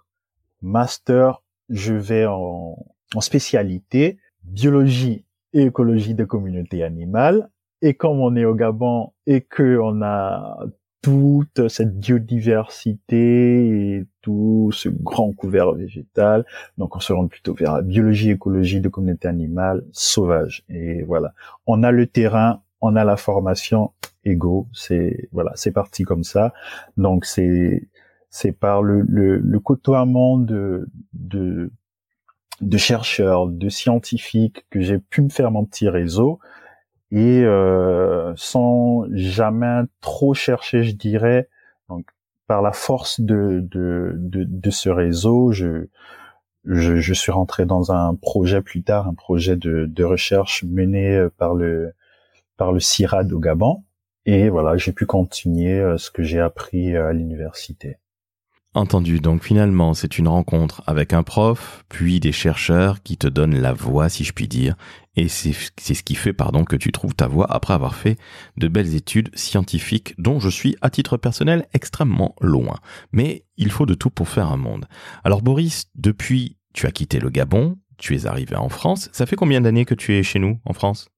master, 0.61 1.41
je 1.69 1.93
vais 1.93 2.25
en 2.25 2.77
en 3.15 3.21
spécialité 3.21 4.19
biologie 4.43 5.25
et 5.53 5.63
écologie 5.63 6.13
des 6.13 6.27
communautés 6.27 6.83
animales. 6.83 7.49
Et 7.81 7.95
comme 7.95 8.19
on 8.19 8.35
est 8.35 8.45
au 8.45 8.53
Gabon 8.53 9.11
et 9.25 9.41
que 9.41 9.79
on 9.79 10.01
a 10.03 10.59
toute 11.01 11.67
cette 11.67 11.97
biodiversité 11.97 13.97
et 13.97 14.05
tout 14.21 14.69
ce 14.71 14.89
grand 14.89 15.33
couvert 15.33 15.73
végétal. 15.73 16.45
Donc 16.77 16.95
on 16.95 16.99
se 16.99 17.11
rend 17.11 17.27
plutôt 17.27 17.53
vers 17.53 17.73
la 17.73 17.81
biologie, 17.81 18.31
écologie 18.31 18.81
de 18.81 18.89
communauté 18.89 19.27
animale 19.27 19.83
sauvage. 19.91 20.63
Et 20.69 21.03
voilà, 21.03 21.33
on 21.65 21.83
a 21.83 21.91
le 21.91 22.07
terrain, 22.07 22.61
on 22.81 22.95
a 22.95 23.03
la 23.03 23.17
formation, 23.17 23.91
ego, 24.25 24.67
c'est 24.73 25.29
voilà, 25.31 25.51
c'est 25.55 25.71
parti 25.71 26.03
comme 26.03 26.23
ça. 26.23 26.53
Donc 26.97 27.25
c'est 27.25 27.89
c'est 28.29 28.53
par 28.53 28.83
le, 28.83 29.01
le, 29.01 29.37
le 29.37 29.59
côtoiement 29.59 30.37
de, 30.37 30.87
de 31.13 31.71
de 32.61 32.77
chercheurs, 32.77 33.47
de 33.47 33.69
scientifiques 33.69 34.67
que 34.69 34.81
j'ai 34.81 34.99
pu 34.99 35.23
me 35.23 35.29
faire 35.29 35.49
mon 35.49 35.65
petit 35.65 35.89
réseau 35.89 36.39
et 37.11 37.43
euh, 37.43 38.33
sans 38.35 39.05
jamais 39.13 39.83
trop 40.01 40.33
chercher, 40.33 40.83
je 40.83 40.95
dirais. 40.95 41.49
Donc, 41.89 42.05
par 42.47 42.61
la 42.61 42.71
force 42.71 43.21
de, 43.21 43.59
de, 43.61 44.13
de, 44.17 44.43
de 44.45 44.69
ce 44.69 44.89
réseau, 44.89 45.51
je, 45.51 45.87
je, 46.65 46.97
je, 46.97 47.13
suis 47.13 47.31
rentré 47.31 47.65
dans 47.65 47.91
un 47.91 48.15
projet 48.15 48.61
plus 48.61 48.83
tard, 48.83 49.07
un 49.07 49.13
projet 49.13 49.55
de, 49.55 49.85
de 49.85 50.03
recherche 50.03 50.63
mené 50.63 51.27
par 51.37 51.53
le 51.53 51.93
par 52.57 52.71
le 52.71 52.79
CIRAD 52.79 53.33
au 53.33 53.39
Gabon. 53.39 53.83
Et 54.25 54.49
voilà, 54.49 54.77
j'ai 54.77 54.91
pu 54.91 55.07
continuer 55.07 55.79
euh, 55.79 55.97
ce 55.97 56.11
que 56.11 56.21
j'ai 56.21 56.39
appris 56.39 56.95
à 56.95 57.11
l'université. 57.11 57.97
Entendu, 58.73 59.19
donc 59.19 59.43
finalement 59.43 59.93
c'est 59.93 60.17
une 60.17 60.29
rencontre 60.29 60.81
avec 60.87 61.11
un 61.11 61.23
prof, 61.23 61.83
puis 61.89 62.21
des 62.21 62.31
chercheurs 62.31 63.03
qui 63.03 63.17
te 63.17 63.27
donnent 63.27 63.59
la 63.59 63.73
voix 63.73 64.07
si 64.07 64.23
je 64.23 64.31
puis 64.31 64.47
dire, 64.47 64.75
et 65.17 65.27
c'est 65.27 65.51
ce 65.51 66.03
qui 66.03 66.15
fait 66.15 66.31
pardon 66.31 66.63
que 66.63 66.77
tu 66.77 66.93
trouves 66.93 67.13
ta 67.13 67.27
voix 67.27 67.51
après 67.51 67.73
avoir 67.73 67.95
fait 67.95 68.17
de 68.55 68.69
belles 68.69 68.95
études 68.95 69.29
scientifiques 69.33 70.15
dont 70.17 70.39
je 70.39 70.47
suis 70.47 70.77
à 70.79 70.89
titre 70.89 71.17
personnel 71.17 71.67
extrêmement 71.73 72.33
loin. 72.39 72.77
Mais 73.11 73.43
il 73.57 73.71
faut 73.71 73.85
de 73.85 73.93
tout 73.93 74.09
pour 74.09 74.29
faire 74.29 74.47
un 74.47 74.55
monde. 74.55 74.85
Alors 75.25 75.41
Boris, 75.41 75.87
depuis 75.95 76.55
tu 76.73 76.87
as 76.87 76.91
quitté 76.91 77.19
le 77.19 77.29
Gabon, 77.29 77.77
tu 77.97 78.15
es 78.15 78.25
arrivé 78.25 78.55
en 78.55 78.69
France, 78.69 79.09
ça 79.11 79.25
fait 79.25 79.35
combien 79.35 79.59
d'années 79.59 79.83
que 79.83 79.95
tu 79.95 80.13
es 80.13 80.23
chez 80.23 80.39
nous 80.39 80.61
en 80.63 80.71
France? 80.71 81.09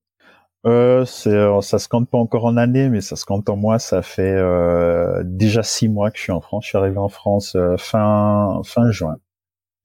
Euh, 0.66 1.04
c'est, 1.04 1.28
euh, 1.28 1.60
ça 1.60 1.78
se 1.78 1.88
compte 1.88 2.08
pas 2.08 2.18
encore 2.18 2.46
en 2.46 2.56
années, 2.56 2.88
mais 2.88 3.00
ça 3.00 3.16
se 3.16 3.24
compte 3.24 3.48
en 3.50 3.56
mois. 3.56 3.78
Ça 3.78 4.02
fait 4.02 4.34
euh, 4.34 5.22
déjà 5.24 5.62
six 5.62 5.88
mois 5.88 6.10
que 6.10 6.16
je 6.16 6.22
suis 6.22 6.32
en 6.32 6.40
France. 6.40 6.64
Je 6.64 6.68
suis 6.70 6.78
arrivé 6.78 6.98
en 6.98 7.08
France 7.08 7.54
euh, 7.54 7.76
fin 7.76 8.60
fin 8.64 8.90
juin. 8.90 9.16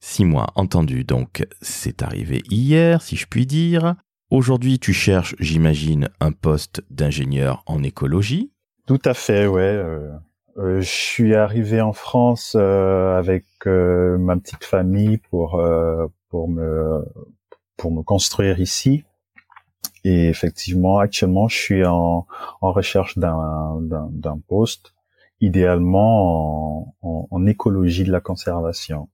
Six 0.01 0.24
mois, 0.24 0.48
entendu. 0.55 1.03
Donc 1.03 1.45
c'est 1.62 2.01
arrivé 2.01 2.41
hier, 2.50 3.01
si 3.01 3.17
je 3.17 3.27
puis 3.27 3.45
dire. 3.45 3.95
Aujourd'hui, 4.31 4.79
tu 4.79 4.93
cherches, 4.93 5.36
j'imagine, 5.39 6.09
un 6.21 6.31
poste 6.31 6.83
d'ingénieur 6.91 7.63
en 7.65 7.83
écologie. 7.83 8.53
Tout 8.86 9.01
à 9.03 9.13
fait, 9.13 9.48
ouais. 9.48 9.83
je 10.55 10.81
suis 10.81 11.36
arrivé 11.36 11.81
en 11.81 11.93
France 11.93 12.55
avec 12.55 13.45
ma 13.65 14.38
petite 14.38 14.63
famille 14.63 15.17
pour 15.17 15.62
pour 16.29 16.48
me 16.48 17.03
pour 17.75 17.91
me 17.91 18.03
construire 18.03 18.59
ici 18.59 19.03
et 20.03 20.29
effectivement, 20.29 21.00
actuellement, 21.00 21.48
je 21.48 21.58
suis 21.58 21.86
en, 21.86 22.25
recherche 22.62 23.18
d'un, 23.18 24.39
poste, 24.48 24.94
idéalement 25.41 26.94
en, 27.01 27.27
en, 27.29 27.46
écologie 27.46 28.03
de 28.03 28.12
la 28.12 28.20
conservation. 28.20 29.10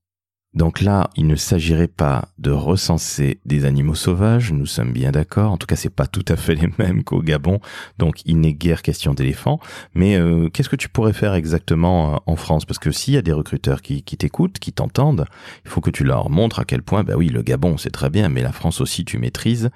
Donc 0.54 0.80
là, 0.80 1.10
il 1.16 1.26
ne 1.26 1.36
s'agirait 1.36 1.86
pas 1.86 2.30
de 2.38 2.50
recenser 2.50 3.40
des 3.44 3.66
animaux 3.66 3.94
sauvages, 3.94 4.52
nous 4.52 4.64
sommes 4.64 4.92
bien 4.92 5.10
d'accord. 5.10 5.52
En 5.52 5.58
tout 5.58 5.66
cas, 5.66 5.76
c'est 5.76 5.90
pas 5.90 6.06
tout 6.06 6.24
à 6.28 6.36
fait 6.36 6.54
les 6.60 6.70
mêmes 6.78 7.04
qu'au 7.04 7.20
Gabon, 7.20 7.60
donc 7.98 8.22
il 8.24 8.40
n'est 8.40 8.54
guère 8.54 8.80
question 8.80 9.12
d'éléphants. 9.12 9.60
Mais 9.94 10.16
euh, 10.16 10.48
qu'est-ce 10.48 10.70
que 10.70 10.76
tu 10.76 10.88
pourrais 10.88 11.12
faire 11.12 11.34
exactement 11.34 12.14
euh, 12.14 12.18
en 12.24 12.36
France? 12.36 12.64
Parce 12.64 12.78
que 12.78 12.90
s'il 12.90 13.14
y 13.14 13.18
a 13.18 13.22
des 13.22 13.32
recruteurs 13.32 13.82
qui, 13.82 14.02
qui 14.02 14.16
t'écoutent, 14.16 14.58
qui 14.58 14.72
t'entendent, 14.72 15.26
il 15.64 15.70
faut 15.70 15.82
que 15.82 15.90
tu 15.90 16.04
leur 16.04 16.30
montres 16.30 16.58
à 16.58 16.64
quel 16.64 16.82
point, 16.82 17.04
bah 17.04 17.16
oui, 17.16 17.28
le 17.28 17.42
Gabon 17.42 17.76
c'est 17.76 17.90
très 17.90 18.08
bien, 18.08 18.30
mais 18.30 18.42
la 18.42 18.52
France 18.52 18.80
aussi 18.80 19.04
tu 19.04 19.18
maîtrises. 19.18 19.68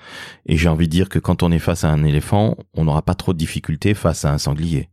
Et 0.46 0.56
j'ai 0.56 0.70
envie 0.70 0.86
de 0.86 0.92
dire 0.92 1.10
que 1.10 1.18
quand 1.18 1.42
on 1.42 1.52
est 1.52 1.58
face 1.58 1.84
à 1.84 1.90
un 1.90 2.04
éléphant, 2.04 2.56
on 2.74 2.84
n'aura 2.84 3.02
pas 3.02 3.14
trop 3.14 3.34
de 3.34 3.38
difficultés 3.38 3.92
face 3.92 4.24
à 4.24 4.32
un 4.32 4.38
sanglier. 4.38 4.88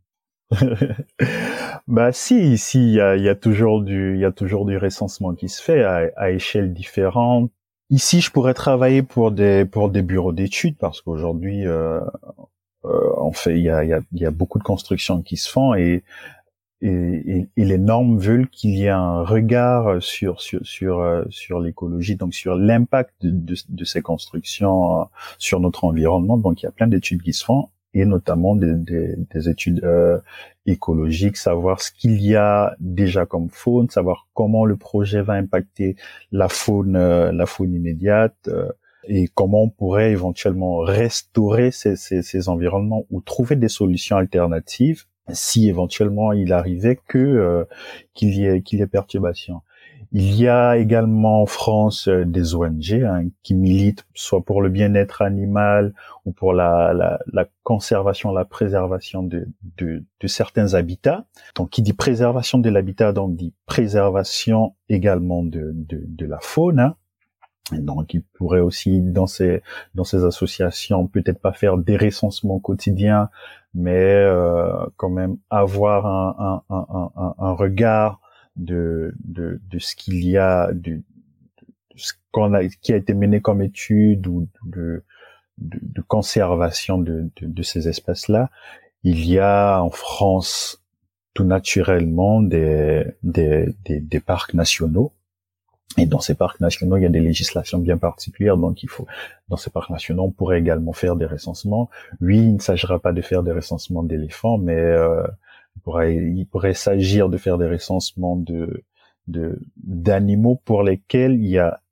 bah 1.86 2.12
si, 2.12 2.56
si, 2.58 2.78
il 2.78 2.94
y 2.94 3.00
a, 3.00 3.16
y 3.16 3.28
a, 3.28 3.34
toujours 3.34 3.82
du, 3.82 4.14
il 4.14 4.20
y 4.20 4.24
a 4.24 4.32
toujours 4.32 4.64
du 4.64 4.76
recensement 4.76 5.34
qui 5.34 5.48
se 5.48 5.62
fait 5.62 5.82
à, 5.84 6.10
à 6.16 6.30
échelle 6.30 6.72
différente. 6.72 7.50
Ici, 7.90 8.20
je 8.20 8.30
pourrais 8.30 8.54
travailler 8.54 9.02
pour 9.02 9.30
des 9.30 9.64
pour 9.64 9.90
des 9.90 10.02
bureaux 10.02 10.32
d'études 10.32 10.76
parce 10.78 11.00
qu'aujourd'hui, 11.00 11.66
euh, 11.66 12.00
euh, 12.84 13.12
on 13.18 13.32
fait, 13.32 13.58
il 13.58 13.64
y 13.64 13.70
a, 13.70 13.84
y, 13.84 13.92
a, 13.92 14.00
y 14.12 14.26
a 14.26 14.30
beaucoup 14.30 14.58
de 14.58 14.64
constructions 14.64 15.22
qui 15.22 15.36
se 15.36 15.50
font 15.50 15.74
et 15.74 16.04
et, 16.80 17.48
et, 17.56 17.64
les 17.64 17.78
normes 17.78 18.18
veulent 18.18 18.48
qu'il 18.48 18.76
y 18.76 18.84
ait 18.84 18.88
un 18.88 19.24
regard 19.24 20.00
sur 20.00 20.40
sur 20.40 20.64
sur 20.64 21.00
euh, 21.00 21.24
sur 21.28 21.58
l'écologie, 21.58 22.14
donc 22.14 22.34
sur 22.34 22.54
l'impact 22.54 23.14
de, 23.20 23.30
de, 23.30 23.56
de, 23.68 23.84
ces 23.84 24.00
constructions 24.00 25.00
euh, 25.00 25.04
sur 25.38 25.58
notre 25.58 25.84
environnement. 25.84 26.36
Donc 26.36 26.62
il 26.62 26.66
y 26.66 26.68
a 26.68 26.70
plein 26.70 26.86
d'études 26.86 27.22
qui 27.22 27.32
se 27.32 27.44
font 27.44 27.68
et 27.94 28.04
notamment 28.04 28.54
des, 28.54 28.74
des, 28.74 29.14
des 29.16 29.48
études 29.48 29.82
euh, 29.84 30.18
écologiques, 30.66 31.36
savoir 31.36 31.80
ce 31.80 31.90
qu'il 31.92 32.22
y 32.22 32.36
a 32.36 32.76
déjà 32.80 33.26
comme 33.26 33.48
faune, 33.48 33.88
savoir 33.88 34.28
comment 34.34 34.64
le 34.64 34.76
projet 34.76 35.22
va 35.22 35.34
impacter 35.34 35.96
la 36.30 36.48
faune, 36.48 36.96
euh, 36.96 37.32
la 37.32 37.46
faune 37.46 37.74
immédiate, 37.74 38.36
euh, 38.48 38.68
et 39.04 39.28
comment 39.34 39.62
on 39.62 39.70
pourrait 39.70 40.10
éventuellement 40.10 40.78
restaurer 40.78 41.70
ces, 41.70 41.96
ces, 41.96 42.22
ces, 42.22 42.48
environnements 42.48 43.06
ou 43.10 43.22
trouver 43.22 43.56
des 43.56 43.68
solutions 43.68 44.16
alternatives 44.16 45.04
si 45.32 45.68
éventuellement 45.68 46.32
il 46.32 46.52
arrivait 46.52 46.98
que 47.06 47.66
qu'il 48.14 48.34
y 48.34 48.46
ait 48.46 48.60
qu'il 48.62 48.80
y 48.80 48.82
ait 48.82 48.86
perturbation. 48.86 49.60
Il 50.12 50.34
y 50.34 50.48
a 50.48 50.78
également 50.78 51.42
en 51.42 51.46
France 51.46 52.08
euh, 52.08 52.24
des 52.24 52.54
ONG 52.54 52.92
hein, 52.92 53.24
qui 53.42 53.54
militent 53.54 54.06
soit 54.14 54.42
pour 54.42 54.62
le 54.62 54.70
bien-être 54.70 55.20
animal 55.20 55.92
ou 56.24 56.32
pour 56.32 56.54
la, 56.54 56.94
la, 56.94 57.18
la, 57.32 57.46
conservation, 57.62 58.32
la 58.32 58.46
préservation 58.46 59.22
de, 59.22 59.46
de, 59.76 60.04
de, 60.20 60.26
certains 60.26 60.72
habitats. 60.74 61.26
Donc, 61.56 61.70
qui 61.70 61.82
dit 61.82 61.92
préservation 61.92 62.58
de 62.58 62.70
l'habitat, 62.70 63.12
donc 63.12 63.36
dit 63.36 63.52
préservation 63.66 64.74
également 64.88 65.42
de, 65.42 65.72
de, 65.74 66.02
de 66.06 66.26
la 66.26 66.38
faune. 66.40 66.80
Hein. 66.80 66.96
Donc, 67.72 68.14
il 68.14 68.22
pourrait 68.22 68.60
aussi 68.60 69.02
dans 69.02 69.26
ces 69.26 69.62
dans 69.94 70.04
ces 70.04 70.24
associations 70.24 71.06
peut-être 71.06 71.40
pas 71.40 71.52
faire 71.52 71.76
des 71.76 71.98
recensements 71.98 72.60
quotidiens, 72.60 73.28
mais 73.74 74.14
euh, 74.14 74.72
quand 74.96 75.10
même 75.10 75.36
avoir 75.50 76.06
un, 76.06 76.62
un, 76.70 76.86
un, 77.14 77.34
un 77.38 77.52
regard 77.52 78.22
de, 78.58 79.14
de, 79.24 79.60
de 79.70 79.78
ce 79.78 79.96
qu'il 79.96 80.24
y 80.24 80.36
a, 80.36 80.70
de, 80.72 81.00
ce 81.96 82.12
qu'on 82.30 82.52
a, 82.52 82.66
qui 82.66 82.92
a 82.92 82.96
été 82.96 83.14
mené 83.14 83.40
comme 83.40 83.62
étude 83.62 84.26
ou 84.26 84.48
de, 84.66 85.04
de, 85.58 85.78
de 85.80 86.00
conservation 86.02 86.98
de, 86.98 87.30
de, 87.40 87.46
de 87.46 87.62
ces 87.62 87.88
espèces-là. 87.88 88.50
Il 89.04 89.24
y 89.24 89.38
a 89.38 89.80
en 89.80 89.90
France 89.90 90.84
tout 91.34 91.44
naturellement 91.44 92.42
des, 92.42 93.04
des, 93.22 93.74
des, 93.84 94.00
des 94.00 94.20
parcs 94.20 94.54
nationaux. 94.54 95.12
Et 95.96 96.06
dans 96.06 96.20
ces 96.20 96.34
parcs 96.34 96.60
nationaux, 96.60 96.96
il 96.96 97.02
y 97.02 97.06
a 97.06 97.08
des 97.08 97.20
législations 97.20 97.78
bien 97.78 97.96
particulières, 97.96 98.56
donc 98.56 98.82
il 98.82 98.88
faut, 98.88 99.06
dans 99.48 99.56
ces 99.56 99.70
parcs 99.70 99.90
nationaux, 99.90 100.24
on 100.24 100.30
pourrait 100.30 100.58
également 100.58 100.92
faire 100.92 101.16
des 101.16 101.26
recensements. 101.26 101.88
Oui, 102.20 102.38
il 102.38 102.54
ne 102.54 102.60
s'agira 102.60 102.98
pas 102.98 103.12
de 103.12 103.22
faire 103.22 103.42
des 103.42 103.52
recensements 103.52 104.02
d'éléphants, 104.02 104.58
mais 104.58 104.76
euh, 104.76 105.26
il 105.78 105.80
pourrait, 105.80 106.16
il 106.16 106.46
pourrait 106.46 106.74
s'agir 106.74 107.28
de 107.28 107.38
faire 107.38 107.56
des 107.56 107.68
recensements 107.68 108.36
de 108.36 108.84
d'animaux 109.76 110.60
pour 110.64 110.82
lesquels 110.82 111.34
il 111.34 111.48
y 111.48 111.58
a 111.58 111.82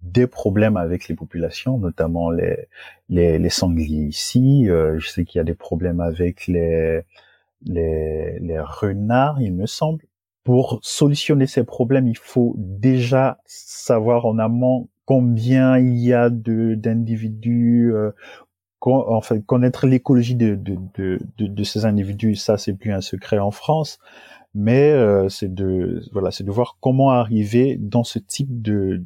des 0.00 0.28
problèmes 0.28 0.76
avec 0.76 1.08
les 1.08 1.16
populations, 1.16 1.76
notamment 1.78 2.30
les 2.30 2.68
les, 3.08 3.38
les 3.38 3.50
sangliers 3.50 4.06
ici. 4.06 4.68
Euh, 4.70 4.98
je 4.98 5.08
sais 5.08 5.24
qu'il 5.24 5.38
y 5.38 5.40
a 5.40 5.44
des 5.44 5.54
problèmes 5.54 6.00
avec 6.00 6.46
les 6.46 7.02
les, 7.62 8.38
les 8.40 8.60
renards, 8.60 9.40
il 9.40 9.54
me 9.54 9.66
semble. 9.66 10.04
Pour 10.44 10.78
solutionner 10.82 11.46
ces 11.46 11.64
problèmes, 11.64 12.06
il 12.06 12.18
faut 12.18 12.54
déjà 12.58 13.38
savoir 13.46 14.26
en 14.26 14.38
amont 14.38 14.88
combien 15.06 15.78
il 15.78 15.98
y 15.98 16.12
a 16.12 16.30
de 16.30 16.74
d'individus, 16.74 17.92
euh, 17.92 18.12
en 18.92 19.20
fait, 19.20 19.44
connaître 19.44 19.86
l'écologie 19.86 20.34
de, 20.36 21.64
ces 21.64 21.84
individus. 21.84 22.36
Ça, 22.36 22.58
c'est 22.58 22.74
plus 22.74 22.92
un 22.92 23.00
secret 23.00 23.38
en 23.38 23.50
France 23.50 23.98
mais 24.54 24.92
euh, 24.92 25.28
c'est 25.28 25.52
de 25.52 26.04
voilà 26.12 26.30
c'est 26.30 26.44
de 26.44 26.50
voir 26.50 26.78
comment 26.80 27.10
arriver 27.10 27.76
dans 27.76 28.04
ce 28.04 28.20
type 28.20 28.62
de, 28.62 29.02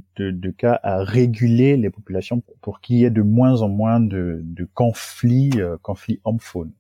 cas 0.59 0.79
à 0.83 1.03
réguler 1.03 1.77
les 1.77 1.91
populations 1.91 2.43
pour, 2.61 2.81
qu'il 2.81 2.97
y 2.97 3.05
ait 3.05 3.11
de 3.11 3.23
moins 3.23 3.63
en 3.63 3.69
moins 3.69 3.99
de, 3.99 4.41
de 4.45 4.69
conflits 4.75 5.53
euh, 5.57 5.77
conflits 5.81 6.21
homme-faune. 6.25 6.73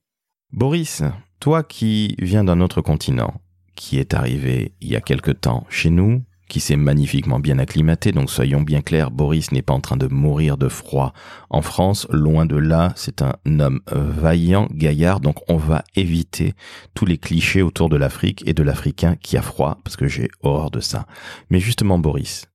Boris, 0.52 1.02
toi 1.40 1.62
qui 1.62 2.14
viens 2.18 2.44
d'un 2.44 2.60
autre 2.60 2.82
continent, 2.82 3.40
qui 3.74 3.98
est 3.98 4.12
arrivé 4.12 4.72
il 4.80 4.88
y 4.88 4.96
a 4.96 5.00
quelque 5.00 5.30
temps 5.30 5.64
chez 5.70 5.90
nous, 5.90 6.22
qui 6.48 6.60
s'est 6.60 6.76
magnifiquement 6.76 7.38
bien 7.38 7.58
acclimaté, 7.58 8.12
donc 8.12 8.30
soyons 8.30 8.62
bien 8.62 8.80
clairs, 8.80 9.10
Boris 9.10 9.52
n'est 9.52 9.62
pas 9.62 9.74
en 9.74 9.80
train 9.80 9.96
de 9.96 10.06
mourir 10.06 10.56
de 10.56 10.68
froid 10.68 11.12
en 11.50 11.62
France, 11.62 12.06
loin 12.10 12.46
de 12.46 12.56
là, 12.56 12.92
c'est 12.96 13.22
un 13.22 13.34
homme 13.46 13.80
vaillant, 13.90 14.68
gaillard, 14.72 15.20
donc 15.20 15.36
on 15.48 15.56
va 15.56 15.84
éviter 15.94 16.54
tous 16.94 17.06
les 17.06 17.18
clichés 17.18 17.62
autour 17.62 17.88
de 17.88 17.96
l'Afrique 17.96 18.42
et 18.46 18.54
de 18.54 18.62
l'Africain 18.62 19.16
qui 19.16 19.36
a 19.36 19.42
froid, 19.42 19.78
parce 19.84 19.96
que 19.96 20.08
j'ai 20.08 20.28
horreur 20.42 20.70
de 20.70 20.80
ça. 20.80 21.06
Mais 21.50 21.60
justement 21.60 21.98
Boris, 21.98 22.46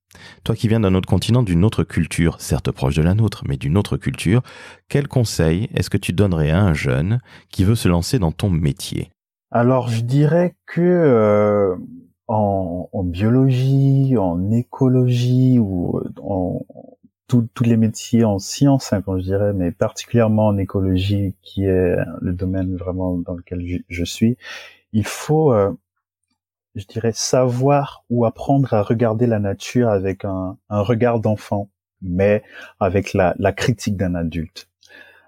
toi 0.44 0.56
qui 0.56 0.68
viens 0.68 0.80
d'un 0.80 0.96
autre 0.96 1.10
continent, 1.10 1.44
d'une 1.44 1.64
autre 1.64 1.84
culture, 1.84 2.40
certes 2.40 2.72
proche 2.72 2.96
de 2.96 3.02
la 3.02 3.14
nôtre, 3.14 3.44
mais 3.48 3.58
d'une 3.58 3.78
autre 3.78 3.98
culture, 3.98 4.42
quel 4.90 5.08
conseil 5.08 5.70
est-ce 5.74 5.90
que 5.90 5.98
tu 5.98 6.14
donnerais 6.14 6.52
à 6.52 6.62
un 6.62 6.74
jeune 6.74 7.20
qui 7.50 7.64
veut 7.64 7.76
se 7.76 7.88
lancer 7.88 8.20
dans 8.20 8.32
ton 8.32 8.50
métier? 8.50 9.10
Alors 9.52 9.90
je 9.90 10.02
dirais 10.02 10.56
que... 10.66 10.82
Euh 10.82 11.76
en, 12.28 13.04
biologie, 13.04 14.18
en 14.18 14.52
écologie 14.52 15.60
ou 15.60 16.02
en 16.22 16.66
tous 17.28 17.64
les 17.64 17.78
métiers 17.78 18.24
en 18.24 18.38
sciences, 18.38 18.94
hein, 18.94 19.04
je 19.08 19.24
dirais, 19.24 19.54
mais 19.54 19.72
particulièrement 19.72 20.48
en 20.48 20.58
écologie, 20.58 21.36
qui 21.42 21.66
est 21.66 21.96
le 22.22 22.34
domaine 22.34 22.76
vraiment 22.76 23.18
dans 23.18 23.34
lequel 23.34 23.82
je, 23.88 24.04
suis, 24.04 24.38
il 24.92 25.06
faut, 25.06 25.52
euh, 25.52 25.72
je 26.76 26.86
dirais, 26.86 27.12
savoir 27.14 28.04
ou 28.10 28.26
apprendre 28.26 28.74
à 28.74 28.84
regarder 28.84 29.26
la 29.26 29.40
nature 29.40 29.90
avec 29.90 30.26
un, 30.26 30.58
regard 30.70 31.20
d'enfant, 31.20 31.70
mais 32.02 32.44
avec 32.80 33.14
la 33.14 33.52
critique 33.54 33.98
d'un 33.98 34.16
adulte. 34.16 34.68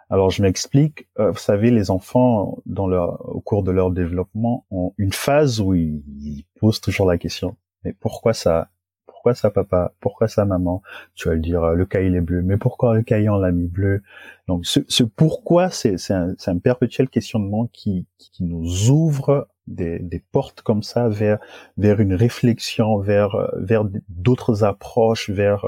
Alors 0.10 0.30
je 0.30 0.42
m'explique. 0.42 1.08
Euh, 1.20 1.32
vous 1.32 1.38
savez, 1.38 1.72
les 1.72 1.90
enfants, 1.90 2.60
dans 2.66 2.88
leur, 2.88 3.28
au 3.36 3.42
cours 3.42 3.64
de 3.64 3.72
leur 3.72 3.92
développement, 3.92 4.66
ont 4.72 4.94
une 4.98 5.14
phase 5.14 5.60
où 5.60 5.74
ils, 5.74 6.46
posent 6.60 6.82
toujours 6.82 7.08
la 7.08 7.18
question 7.18 7.56
mais 7.86 7.94
pourquoi 7.94 8.34
ça 8.34 8.70
Pourquoi 9.06 9.36
ça, 9.36 9.52
papa? 9.52 9.94
Pourquoi 10.00 10.28
ça, 10.28 10.44
maman? 10.44 10.82
Tu 11.14 11.30
vas 11.30 11.36
le 11.36 11.40
dire 11.40 11.62
le 11.74 11.86
cahier 11.86 12.14
est 12.16 12.22
bleu. 12.22 12.42
Mais 12.42 12.58
pourquoi 12.58 12.96
le 12.96 13.04
cahier 13.04 13.30
on 13.30 13.38
l'a 13.38 13.52
mis 13.52 13.68
bleu? 13.68 14.02
Donc 14.48 14.66
ce, 14.66 14.80
ce 14.88 15.04
pourquoi, 15.04 15.70
c'est 15.70 15.96
un, 16.10 16.34
un, 16.48 16.58
perpétuel 16.58 17.10
questionnement 17.10 17.68
qui, 17.72 18.08
qui 18.18 18.44
nous 18.44 18.90
ouvre 18.90 19.48
des, 19.68 20.00
des, 20.00 20.20
portes 20.20 20.62
comme 20.62 20.84
ça 20.84 21.10
vers 21.10 21.38
vers 21.78 22.00
une 22.00 22.14
réflexion, 22.16 22.98
vers 22.98 23.52
vers 23.56 23.84
d'autres 24.10 24.64
approches, 24.64 25.30
vers 25.30 25.66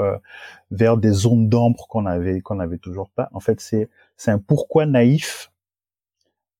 vers 0.71 0.97
des 0.97 1.12
zones 1.12 1.50
d'ombre 1.50 1.88
qu'on 1.88 2.08
avait 2.08 2.41
qu'on 2.41 2.60
avait 2.60 2.80
toujours 2.80 3.10
pas. 3.12 3.30
En 3.34 3.39
fait, 3.39 3.62
c'est 3.62 3.89
c'est 4.17 4.32
un 4.32 4.39
pourquoi 4.39 4.86
naïf, 4.86 5.51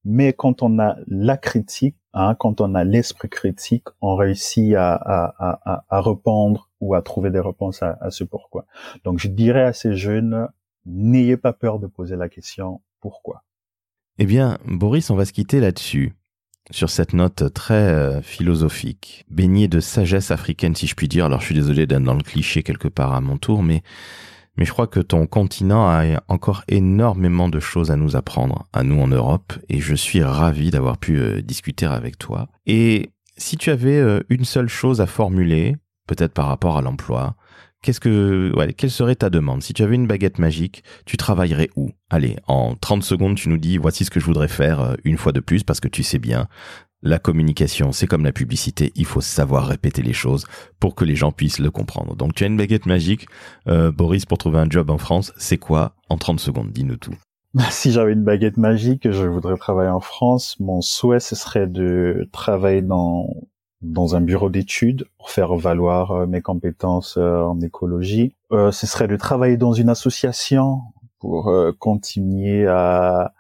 mais 0.06 0.32
quand 0.32 0.64
on 0.64 0.80
a 0.80 0.96
la 1.08 1.38
critique, 1.38 1.98
hein, 2.14 2.36
quand 2.36 2.62
on 2.62 2.76
a 2.76 2.84
l'esprit 2.84 3.30
critique, 3.30 3.84
on 4.00 4.16
réussit 4.16 4.74
à, 4.76 4.94
à, 4.94 5.60
à, 5.66 5.86
à, 5.90 6.02
répondre 6.02 6.70
ou 6.80 6.96
à 6.96 7.02
trouver 7.02 7.30
des 7.30 7.40
réponses 7.40 7.84
à, 7.84 7.98
à 8.00 8.12
ce 8.12 8.24
pourquoi. 8.24 8.66
Donc 9.04 9.20
je 9.20 9.28
dirais 9.28 9.64
à 9.64 9.74
ces 9.74 9.96
jeunes, 9.96 10.48
n'ayez 10.86 11.36
pas 11.36 11.52
peur 11.52 11.80
de 11.80 11.88
poser 11.88 12.16
la 12.16 12.30
question 12.30 12.82
pourquoi? 13.02 13.44
Eh 14.20 14.26
bien, 14.26 14.58
Boris, 14.66 15.10
on 15.10 15.16
va 15.16 15.26
se 15.26 15.34
quitter 15.34 15.60
là-dessus 15.60 16.14
sur 16.72 16.90
cette 16.90 17.14
note 17.14 17.54
très 17.54 17.74
euh, 17.74 18.22
philosophique, 18.22 19.26
baignée 19.30 19.68
de 19.68 19.80
sagesse 19.80 20.32
africaine 20.32 20.76
si 20.76 20.88
je 20.88 20.96
puis 20.96 21.08
dire. 21.08 21.26
Alors 21.26 21.40
je 21.40 21.46
suis 21.46 21.56
désolé 21.56 21.86
d'être 21.86 22.04
dans 22.04 22.14
le 22.14 22.24
cliché 22.24 22.64
quelque 22.64 22.88
part 22.88 23.14
à 23.14 23.22
mon 23.22 23.38
tour, 23.38 23.64
mais 23.64 23.84
mais 24.58 24.66
je 24.66 24.72
crois 24.72 24.88
que 24.88 25.00
ton 25.00 25.28
continent 25.28 25.88
a 25.88 26.22
encore 26.28 26.64
énormément 26.68 27.50
de 27.50 27.60
choses 27.60 27.92
à 27.92 27.96
nous 27.96 28.16
apprendre, 28.16 28.68
à 28.74 28.84
nous 28.84 29.00
en 29.00 29.08
Europe, 29.08 29.54
et 29.70 29.80
je 29.80 29.96
suis 29.96 30.24
ravi 30.24 30.72
d'avoir 30.72 30.98
pu 30.98 31.20
euh, 31.20 31.42
discuter 31.42 31.86
avec 31.86 32.18
toi. 32.18 32.48
Et 32.66 33.12
si 33.38 33.58
tu 33.58 33.70
avais 33.70 33.98
euh, 33.98 34.22
une 34.30 34.46
seule 34.46 34.70
chose 34.70 35.00
à 35.00 35.06
formuler, 35.06 35.76
peut-être 36.08 36.34
par 36.34 36.48
rapport 36.48 36.78
à 36.78 36.82
l'emploi, 36.82 37.36
qu'est-ce 37.82 38.00
que, 38.00 38.52
quelle 38.72 38.92
serait 38.92 39.16
ta 39.16 39.30
demande? 39.30 39.62
Si 39.62 39.74
tu 39.74 39.84
avais 39.84 39.96
une 39.96 40.08
baguette 40.08 40.40
magique, 40.40 40.84
tu 41.06 41.18
travaillerais 41.18 41.70
où? 41.76 41.92
Allez, 42.10 42.38
en 42.48 42.76
30 42.76 43.04
secondes, 43.04 43.36
tu 43.36 43.50
nous 43.50 43.58
dis, 43.58 43.78
voici 43.78 44.06
ce 44.06 44.10
que 44.10 44.20
je 44.20 44.26
voudrais 44.26 44.48
faire 44.48 44.82
euh, 44.82 44.96
une 45.04 45.18
fois 45.18 45.32
de 45.32 45.40
plus, 45.40 45.64
parce 45.64 45.80
que 45.80 45.88
tu 45.88 46.04
sais 46.04 46.20
bien, 46.20 46.48
la 47.04 47.20
communication, 47.20 47.92
c'est 47.92 48.08
comme 48.08 48.24
la 48.24 48.32
publicité, 48.32 48.92
il 48.96 49.06
faut 49.06 49.22
savoir 49.22 49.68
répéter 49.68 50.02
les 50.02 50.14
choses 50.14 50.46
pour 50.80 50.96
que 50.96 51.06
les 51.06 51.16
gens 51.16 51.32
puissent 51.32 51.60
le 51.60 51.72
comprendre. 51.72 52.16
Donc 52.16 52.34
tu 52.34 52.44
as 52.44 52.48
une 52.48 52.58
baguette 52.58 52.86
magique, 52.86 53.28
euh, 53.68 53.92
Boris, 53.92 54.26
pour 54.26 54.38
trouver 54.38 54.60
un 54.60 54.70
job 54.70 54.90
en 54.90 54.98
France, 54.98 55.34
c'est 55.38 55.58
quoi 55.58 55.94
En 56.10 56.18
30 56.18 56.40
secondes, 56.40 56.72
dis-nous 56.72 56.98
tout. 56.98 57.16
Si 57.70 57.92
j'avais 57.92 58.14
une 58.14 58.24
baguette 58.24 58.58
magique, 58.58 59.10
je 59.10 59.26
voudrais 59.26 59.58
travailler 59.58 59.90
en 59.90 60.00
France. 60.00 60.58
Mon 60.60 60.82
souhait, 60.82 61.20
ce 61.20 61.36
serait 61.36 61.68
de 61.68 62.28
travailler 62.32 62.82
dans 62.82 63.28
dans 63.84 64.16
un 64.16 64.22
bureau 64.22 64.50
d'études 64.50 65.06
pour 65.20 65.30
faire 65.30 65.56
valoir 65.56 66.12
euh, 66.12 66.26
mes 66.26 66.42
compétences 66.42 67.16
euh, 67.18 67.42
en 67.42 67.62
écologie. 67.62 68.34
ce 68.52 68.88
serait 68.88 69.08
de 69.08 69.16
travailler 69.16 69.56
dans 69.56 69.74
une 69.74 69.90
association 69.90 70.82
pour 71.20 71.52
continuer 71.80 72.68
à 72.68 73.34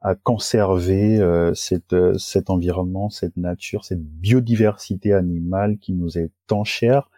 à 0.00 0.14
conserver 0.14 1.18
euh, 1.18 1.54
cette, 1.54 1.92
euh, 1.92 2.16
cet 2.16 2.50
environnement, 2.50 3.10
cette 3.10 3.36
nature, 3.36 3.84
cette 3.84 4.02
biodiversité 4.02 5.12
animale 5.12 5.78
qui 5.78 5.92
nous 5.92 6.18
est 6.18 6.30
tant 6.46 6.64
chère. 6.64 7.10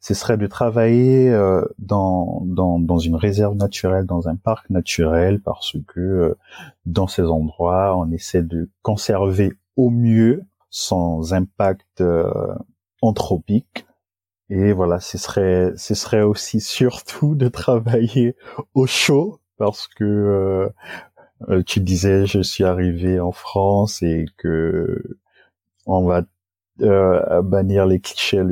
Ce 0.00 0.14
serait 0.14 0.36
de 0.36 0.46
travailler 0.46 1.30
euh, 1.30 1.64
dans, 1.78 2.42
dans, 2.46 2.78
dans, 2.78 2.98
une 2.98 3.16
réserve 3.16 3.56
naturelle, 3.56 4.06
dans 4.06 4.28
un 4.28 4.36
parc 4.36 4.68
naturel, 4.70 5.40
parce 5.40 5.76
que 5.86 6.36
dans 6.84 7.06
ces 7.06 7.22
endroits, 7.22 7.96
on 7.96 8.10
essaie 8.10 8.42
de 8.42 8.68
conserver 8.82 9.52
au 9.76 9.90
mieux 9.90 10.44
sans 10.70 11.32
impact 11.32 12.02
anthropique. 13.00 13.86
Et 14.50 14.72
voilà, 14.72 15.00
ce 15.00 15.18
serait, 15.18 15.72
ce 15.76 15.94
serait 15.94 16.22
aussi 16.22 16.60
surtout 16.60 17.34
de 17.34 17.48
travailler 17.48 18.36
au 18.74 18.86
chaud, 18.86 19.40
parce 19.56 19.88
que 19.88 20.04
euh, 20.04 20.68
tu 21.66 21.80
disais, 21.80 22.26
je 22.26 22.40
suis 22.40 22.64
arrivé 22.64 23.20
en 23.20 23.32
France 23.32 24.02
et 24.02 24.26
que 24.36 25.02
on 25.86 26.06
va 26.06 26.24
euh, 26.82 27.42
bannir 27.42 27.86
les 27.86 28.00
clichés, 28.00 28.42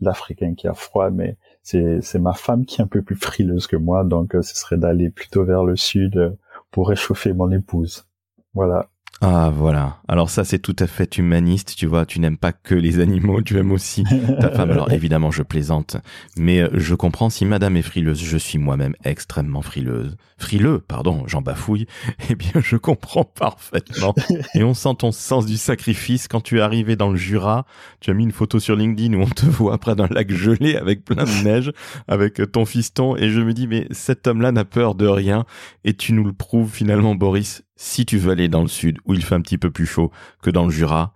l'Africain 0.00 0.54
qui 0.54 0.68
a 0.68 0.74
froid, 0.74 1.10
mais 1.10 1.36
c'est 1.62 2.18
ma 2.20 2.34
femme 2.34 2.66
qui 2.66 2.80
est 2.80 2.84
un 2.84 2.86
peu 2.86 3.02
plus 3.02 3.16
frileuse 3.16 3.66
que 3.66 3.76
moi, 3.76 4.04
donc 4.04 4.34
euh, 4.34 4.42
ce 4.42 4.54
serait 4.54 4.76
d'aller 4.76 5.10
plutôt 5.10 5.44
vers 5.44 5.64
le 5.64 5.76
sud 5.76 6.36
pour 6.70 6.88
réchauffer 6.88 7.32
mon 7.32 7.50
épouse. 7.50 8.06
Voilà. 8.54 8.90
Ah 9.20 9.50
voilà. 9.54 9.98
Alors 10.08 10.28
ça 10.28 10.44
c'est 10.44 10.58
tout 10.58 10.76
à 10.78 10.86
fait 10.86 11.16
humaniste, 11.16 11.74
tu 11.76 11.86
vois, 11.86 12.04
tu 12.04 12.20
n'aimes 12.20 12.36
pas 12.36 12.52
que 12.52 12.74
les 12.74 12.98
animaux, 13.00 13.42
tu 13.42 13.56
aimes 13.58 13.72
aussi 13.72 14.04
ta 14.40 14.50
femme. 14.50 14.70
Alors 14.70 14.92
évidemment 14.92 15.30
je 15.30 15.42
plaisante, 15.42 15.96
mais 16.36 16.60
euh, 16.60 16.68
je 16.74 16.94
comprends 16.94 17.30
si 17.30 17.44
madame 17.44 17.76
est 17.76 17.82
frileuse, 17.82 18.22
je 18.22 18.36
suis 18.36 18.58
moi-même 18.58 18.94
extrêmement 19.04 19.62
frileuse. 19.62 20.16
Frileux, 20.36 20.80
pardon, 20.80 21.24
j'en 21.26 21.42
bafouille. 21.42 21.86
Eh 22.28 22.34
bien 22.34 22.60
je 22.62 22.76
comprends 22.76 23.24
parfaitement. 23.24 24.14
Et 24.54 24.64
on 24.64 24.74
sent 24.74 24.94
ton 24.98 25.12
sens 25.12 25.46
du 25.46 25.56
sacrifice 25.56 26.26
quand 26.28 26.40
tu 26.40 26.58
es 26.58 26.60
arrivé 26.60 26.96
dans 26.96 27.10
le 27.10 27.16
Jura, 27.16 27.66
tu 28.00 28.10
as 28.10 28.14
mis 28.14 28.24
une 28.24 28.32
photo 28.32 28.58
sur 28.58 28.76
LinkedIn 28.76 29.14
où 29.14 29.22
on 29.22 29.26
te 29.26 29.46
voit 29.46 29.78
près 29.78 29.94
d'un 29.94 30.08
lac 30.08 30.32
gelé 30.32 30.76
avec 30.76 31.04
plein 31.04 31.24
de 31.24 31.44
neige, 31.44 31.72
avec 32.08 32.40
ton 32.50 32.64
fiston, 32.64 33.16
et 33.16 33.30
je 33.30 33.40
me 33.40 33.52
dis 33.52 33.66
mais 33.66 33.86
cet 33.90 34.26
homme-là 34.26 34.52
n'a 34.52 34.64
peur 34.64 34.94
de 34.94 35.06
rien, 35.06 35.44
et 35.84 35.94
tu 35.94 36.12
nous 36.12 36.24
le 36.24 36.32
prouves 36.32 36.70
finalement 36.70 37.14
Boris, 37.14 37.62
si 37.76 38.06
tu 38.06 38.18
veux 38.18 38.32
aller 38.32 38.48
dans 38.48 38.62
le 38.62 38.68
sud 38.68 38.98
où 39.04 39.14
il 39.14 39.24
fait 39.24 39.34
un 39.34 39.40
petit 39.40 39.58
peu 39.58 39.70
plus 39.70 39.86
chaud 39.86 40.10
que 40.42 40.50
dans 40.50 40.64
le 40.64 40.70
Jura, 40.70 41.12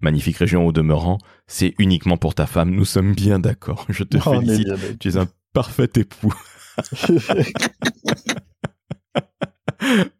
magnifique 0.00 0.36
région 0.36 0.66
au 0.66 0.72
demeurant, 0.72 1.18
c'est 1.46 1.74
uniquement 1.78 2.16
pour 2.16 2.34
ta 2.34 2.46
femme. 2.46 2.70
Nous 2.70 2.84
sommes 2.84 3.14
bien 3.14 3.38
d'accord. 3.38 3.86
Je 3.88 4.04
te 4.04 4.16
est 4.18 4.20
félicite. 4.20 4.98
Tu 4.98 5.08
es 5.08 5.16
un 5.16 5.28
parfait 5.52 5.90
époux. 5.96 6.34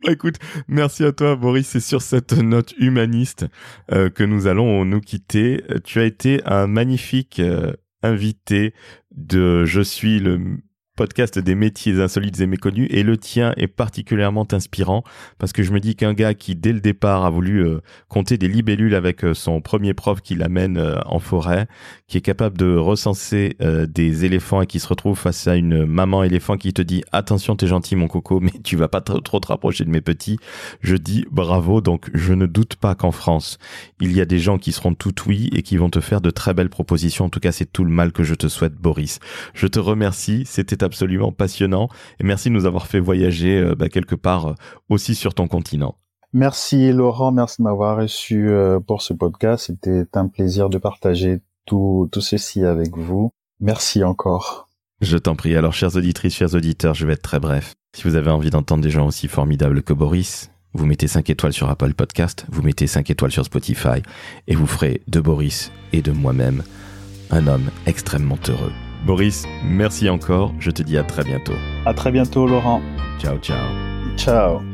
Bah, 0.04 0.11
Écoute, 0.12 0.37
merci 0.66 1.04
à 1.04 1.12
toi, 1.12 1.37
Boris. 1.37 1.66
C'est 1.68 1.80
sur 1.80 2.02
cette 2.02 2.32
note 2.32 2.74
humaniste 2.78 3.46
euh, 3.92 4.11
que 4.11 4.24
nous 4.24 4.46
allons 4.46 4.85
nous 4.85 5.00
quitter. 5.00 5.62
Euh, 5.70 5.78
Tu 5.82 6.00
as 6.00 6.04
été 6.04 6.42
un 6.44 6.66
magnifique 6.66 7.38
euh, 7.38 7.72
invité 8.02 8.74
de 9.14 9.64
Je 9.64 9.80
suis 9.80 10.18
le 10.18 10.58
podcast 10.94 11.38
des 11.38 11.55
métiers 11.55 12.00
insolites 12.00 12.38
et 12.40 12.46
méconnus 12.46 12.87
et 12.90 13.02
le 13.02 13.16
tien 13.16 13.55
est 13.57 13.66
particulièrement 13.66 14.46
inspirant 14.52 15.05
parce 15.38 15.52
que 15.52 15.62
je 15.62 15.72
me 15.72 15.81
dis 15.81 15.96
qu'un 15.96 16.12
gars 16.12 16.35
qui 16.35 16.55
dès 16.55 16.72
le 16.72 16.81
départ 16.81 17.24
a 17.24 17.31
voulu 17.31 17.64
euh, 17.64 17.81
compter 18.09 18.37
des 18.37 18.48
libellules 18.48 18.94
avec 18.94 19.24
euh, 19.24 19.33
son 19.33 19.62
premier 19.62 19.94
prof 19.94 20.20
qui 20.20 20.35
l'amène 20.35 20.76
euh, 20.76 21.00
en 21.07 21.18
forêt, 21.18 21.66
qui 22.09 22.18
est 22.18 22.22
capable 22.22 22.59
de 22.59 22.76
recenser 22.76 23.57
des 23.88 24.24
éléphants 24.24 24.61
et 24.61 24.66
qui 24.66 24.81
se 24.81 24.87
retrouve 24.87 25.18
face 25.18 25.46
à 25.46 25.57
une 25.57 25.87
maman 25.87 26.24
éléphant 26.24 26.57
qui 26.57 26.72
te 26.72 26.83
dit 26.83 27.02
attention 27.11 27.57
t'es 27.57 27.66
gentil 27.66 27.96
mon 27.96 28.09
coco 28.09 28.40
mais 28.40 28.52
tu 28.62 28.76
vas 28.76 28.88
pas 28.88 29.00
trop, 29.00 29.20
trop 29.20 29.40
te 29.40 29.48
rapprocher 29.48 29.85
de 29.85 29.90
mes 29.90 30.00
petits, 30.00 30.38
je 30.83 30.96
dis 30.96 31.24
bravo 31.31 31.81
donc 31.81 32.11
je 32.12 32.35
ne 32.35 32.46
doute 32.46 32.76
pas 32.76 32.94
qu'en 32.94 33.12
France 33.12 33.59
il 34.00 34.12
y 34.12 34.20
a 34.20 34.24
des 34.26 34.38
gens 34.38 34.59
qui 34.59 34.72
seront 34.72 34.94
tout 34.94 35.14
oui 35.26 35.48
et 35.55 35.62
qui 35.62 35.76
vont 35.76 35.90
te 35.90 36.00
faire 36.00 36.20
de 36.20 36.31
très 36.31 36.55
belles 36.55 36.68
propositions. 36.68 37.26
En 37.26 37.31
tout 37.31 37.40
cas 37.40 37.52
c'est 37.52 37.70
tout 37.70 37.85
le 37.85 37.90
mal 37.90 38.12
que 38.12 38.22
je 38.22 38.35
te 38.35 38.48
souhaite 38.48 38.74
Boris. 38.74 39.20
Je 39.55 39.66
te 39.66 39.78
remercie, 39.78 40.44
c'était 40.46 40.82
absolument 40.83 41.33
passionnant 41.33 41.88
et 42.21 42.25
merci 42.25 42.49
de 42.49 42.55
nous 42.55 42.66
avoir 42.66 42.87
fait 42.87 43.01
voyager 43.01 43.59
euh, 43.59 43.75
bah, 43.75 43.88
quelque 43.88 44.14
part 44.14 44.49
euh, 44.49 44.55
aussi 44.88 45.14
sur 45.14 45.35
ton 45.35 45.49
continent. 45.49 45.97
Merci 46.33 46.92
Laurent, 46.92 47.31
merci 47.31 47.61
de 47.61 47.64
m'avoir 47.64 47.99
reçu 47.99 48.49
euh, 48.49 48.81
pour 48.81 49.03
ce 49.03 49.12
podcast. 49.12 49.66
C'était 49.66 50.07
un 50.14 50.29
plaisir 50.29 50.71
de 50.71 50.79
partager 50.79 51.40
tout, 51.66 52.09
tout 52.11 52.23
ceci 52.23 52.64
avec 52.64 52.97
vous. 52.97 53.31
Merci 53.61 54.03
encore. 54.03 54.68
Je 55.03 55.18
t'en 55.18 55.35
prie. 55.35 55.57
Alors, 55.57 55.75
chères 55.75 55.97
auditrices, 55.97 56.35
chers 56.35 56.55
auditeurs, 56.55 56.95
je 56.95 57.07
vais 57.07 57.14
être 57.14 57.23
très 57.23 57.40
bref. 57.40 57.75
Si 57.95 58.05
vous 58.05 58.14
avez 58.14 58.31
envie 58.31 58.51
d'entendre 58.51 58.83
des 58.83 58.90
gens 58.90 59.07
aussi 59.07 59.29
formidables 59.29 59.83
que 59.83 59.92
Boris, 59.92 60.51
vous 60.75 60.87
mettez 60.87 61.09
5 61.09 61.29
étoiles 61.29 61.53
sur 61.53 61.68
Apple 61.68 61.92
Podcast, 61.92 62.47
vous 62.51 62.62
mettez 62.62 62.87
5 62.87 63.11
étoiles 63.11 63.33
sur 63.33 63.45
Spotify, 63.45 64.01
et 64.47 64.55
vous 64.55 64.66
ferez 64.66 65.03
de 65.09 65.21
Boris 65.21 65.71
et 65.92 66.03
de 66.03 66.12
moi-même 66.12 66.62
un 67.31 67.47
homme 67.47 67.71
extrêmement 67.87 68.38
heureux. 68.49 68.73
Boris, 69.05 69.45
merci 69.65 70.09
encore. 70.09 70.53
Je 70.59 70.71
te 70.71 70.83
dis 70.83 70.97
à 70.97 71.03
très 71.03 71.25
bientôt. 71.25 71.55
À 71.87 71.95
très 71.95 72.11
bientôt 72.12 72.47
Laurent. 72.47 72.81
Ciao, 73.19 73.38
ciao. 73.38 73.57
Ciao. 74.17 74.71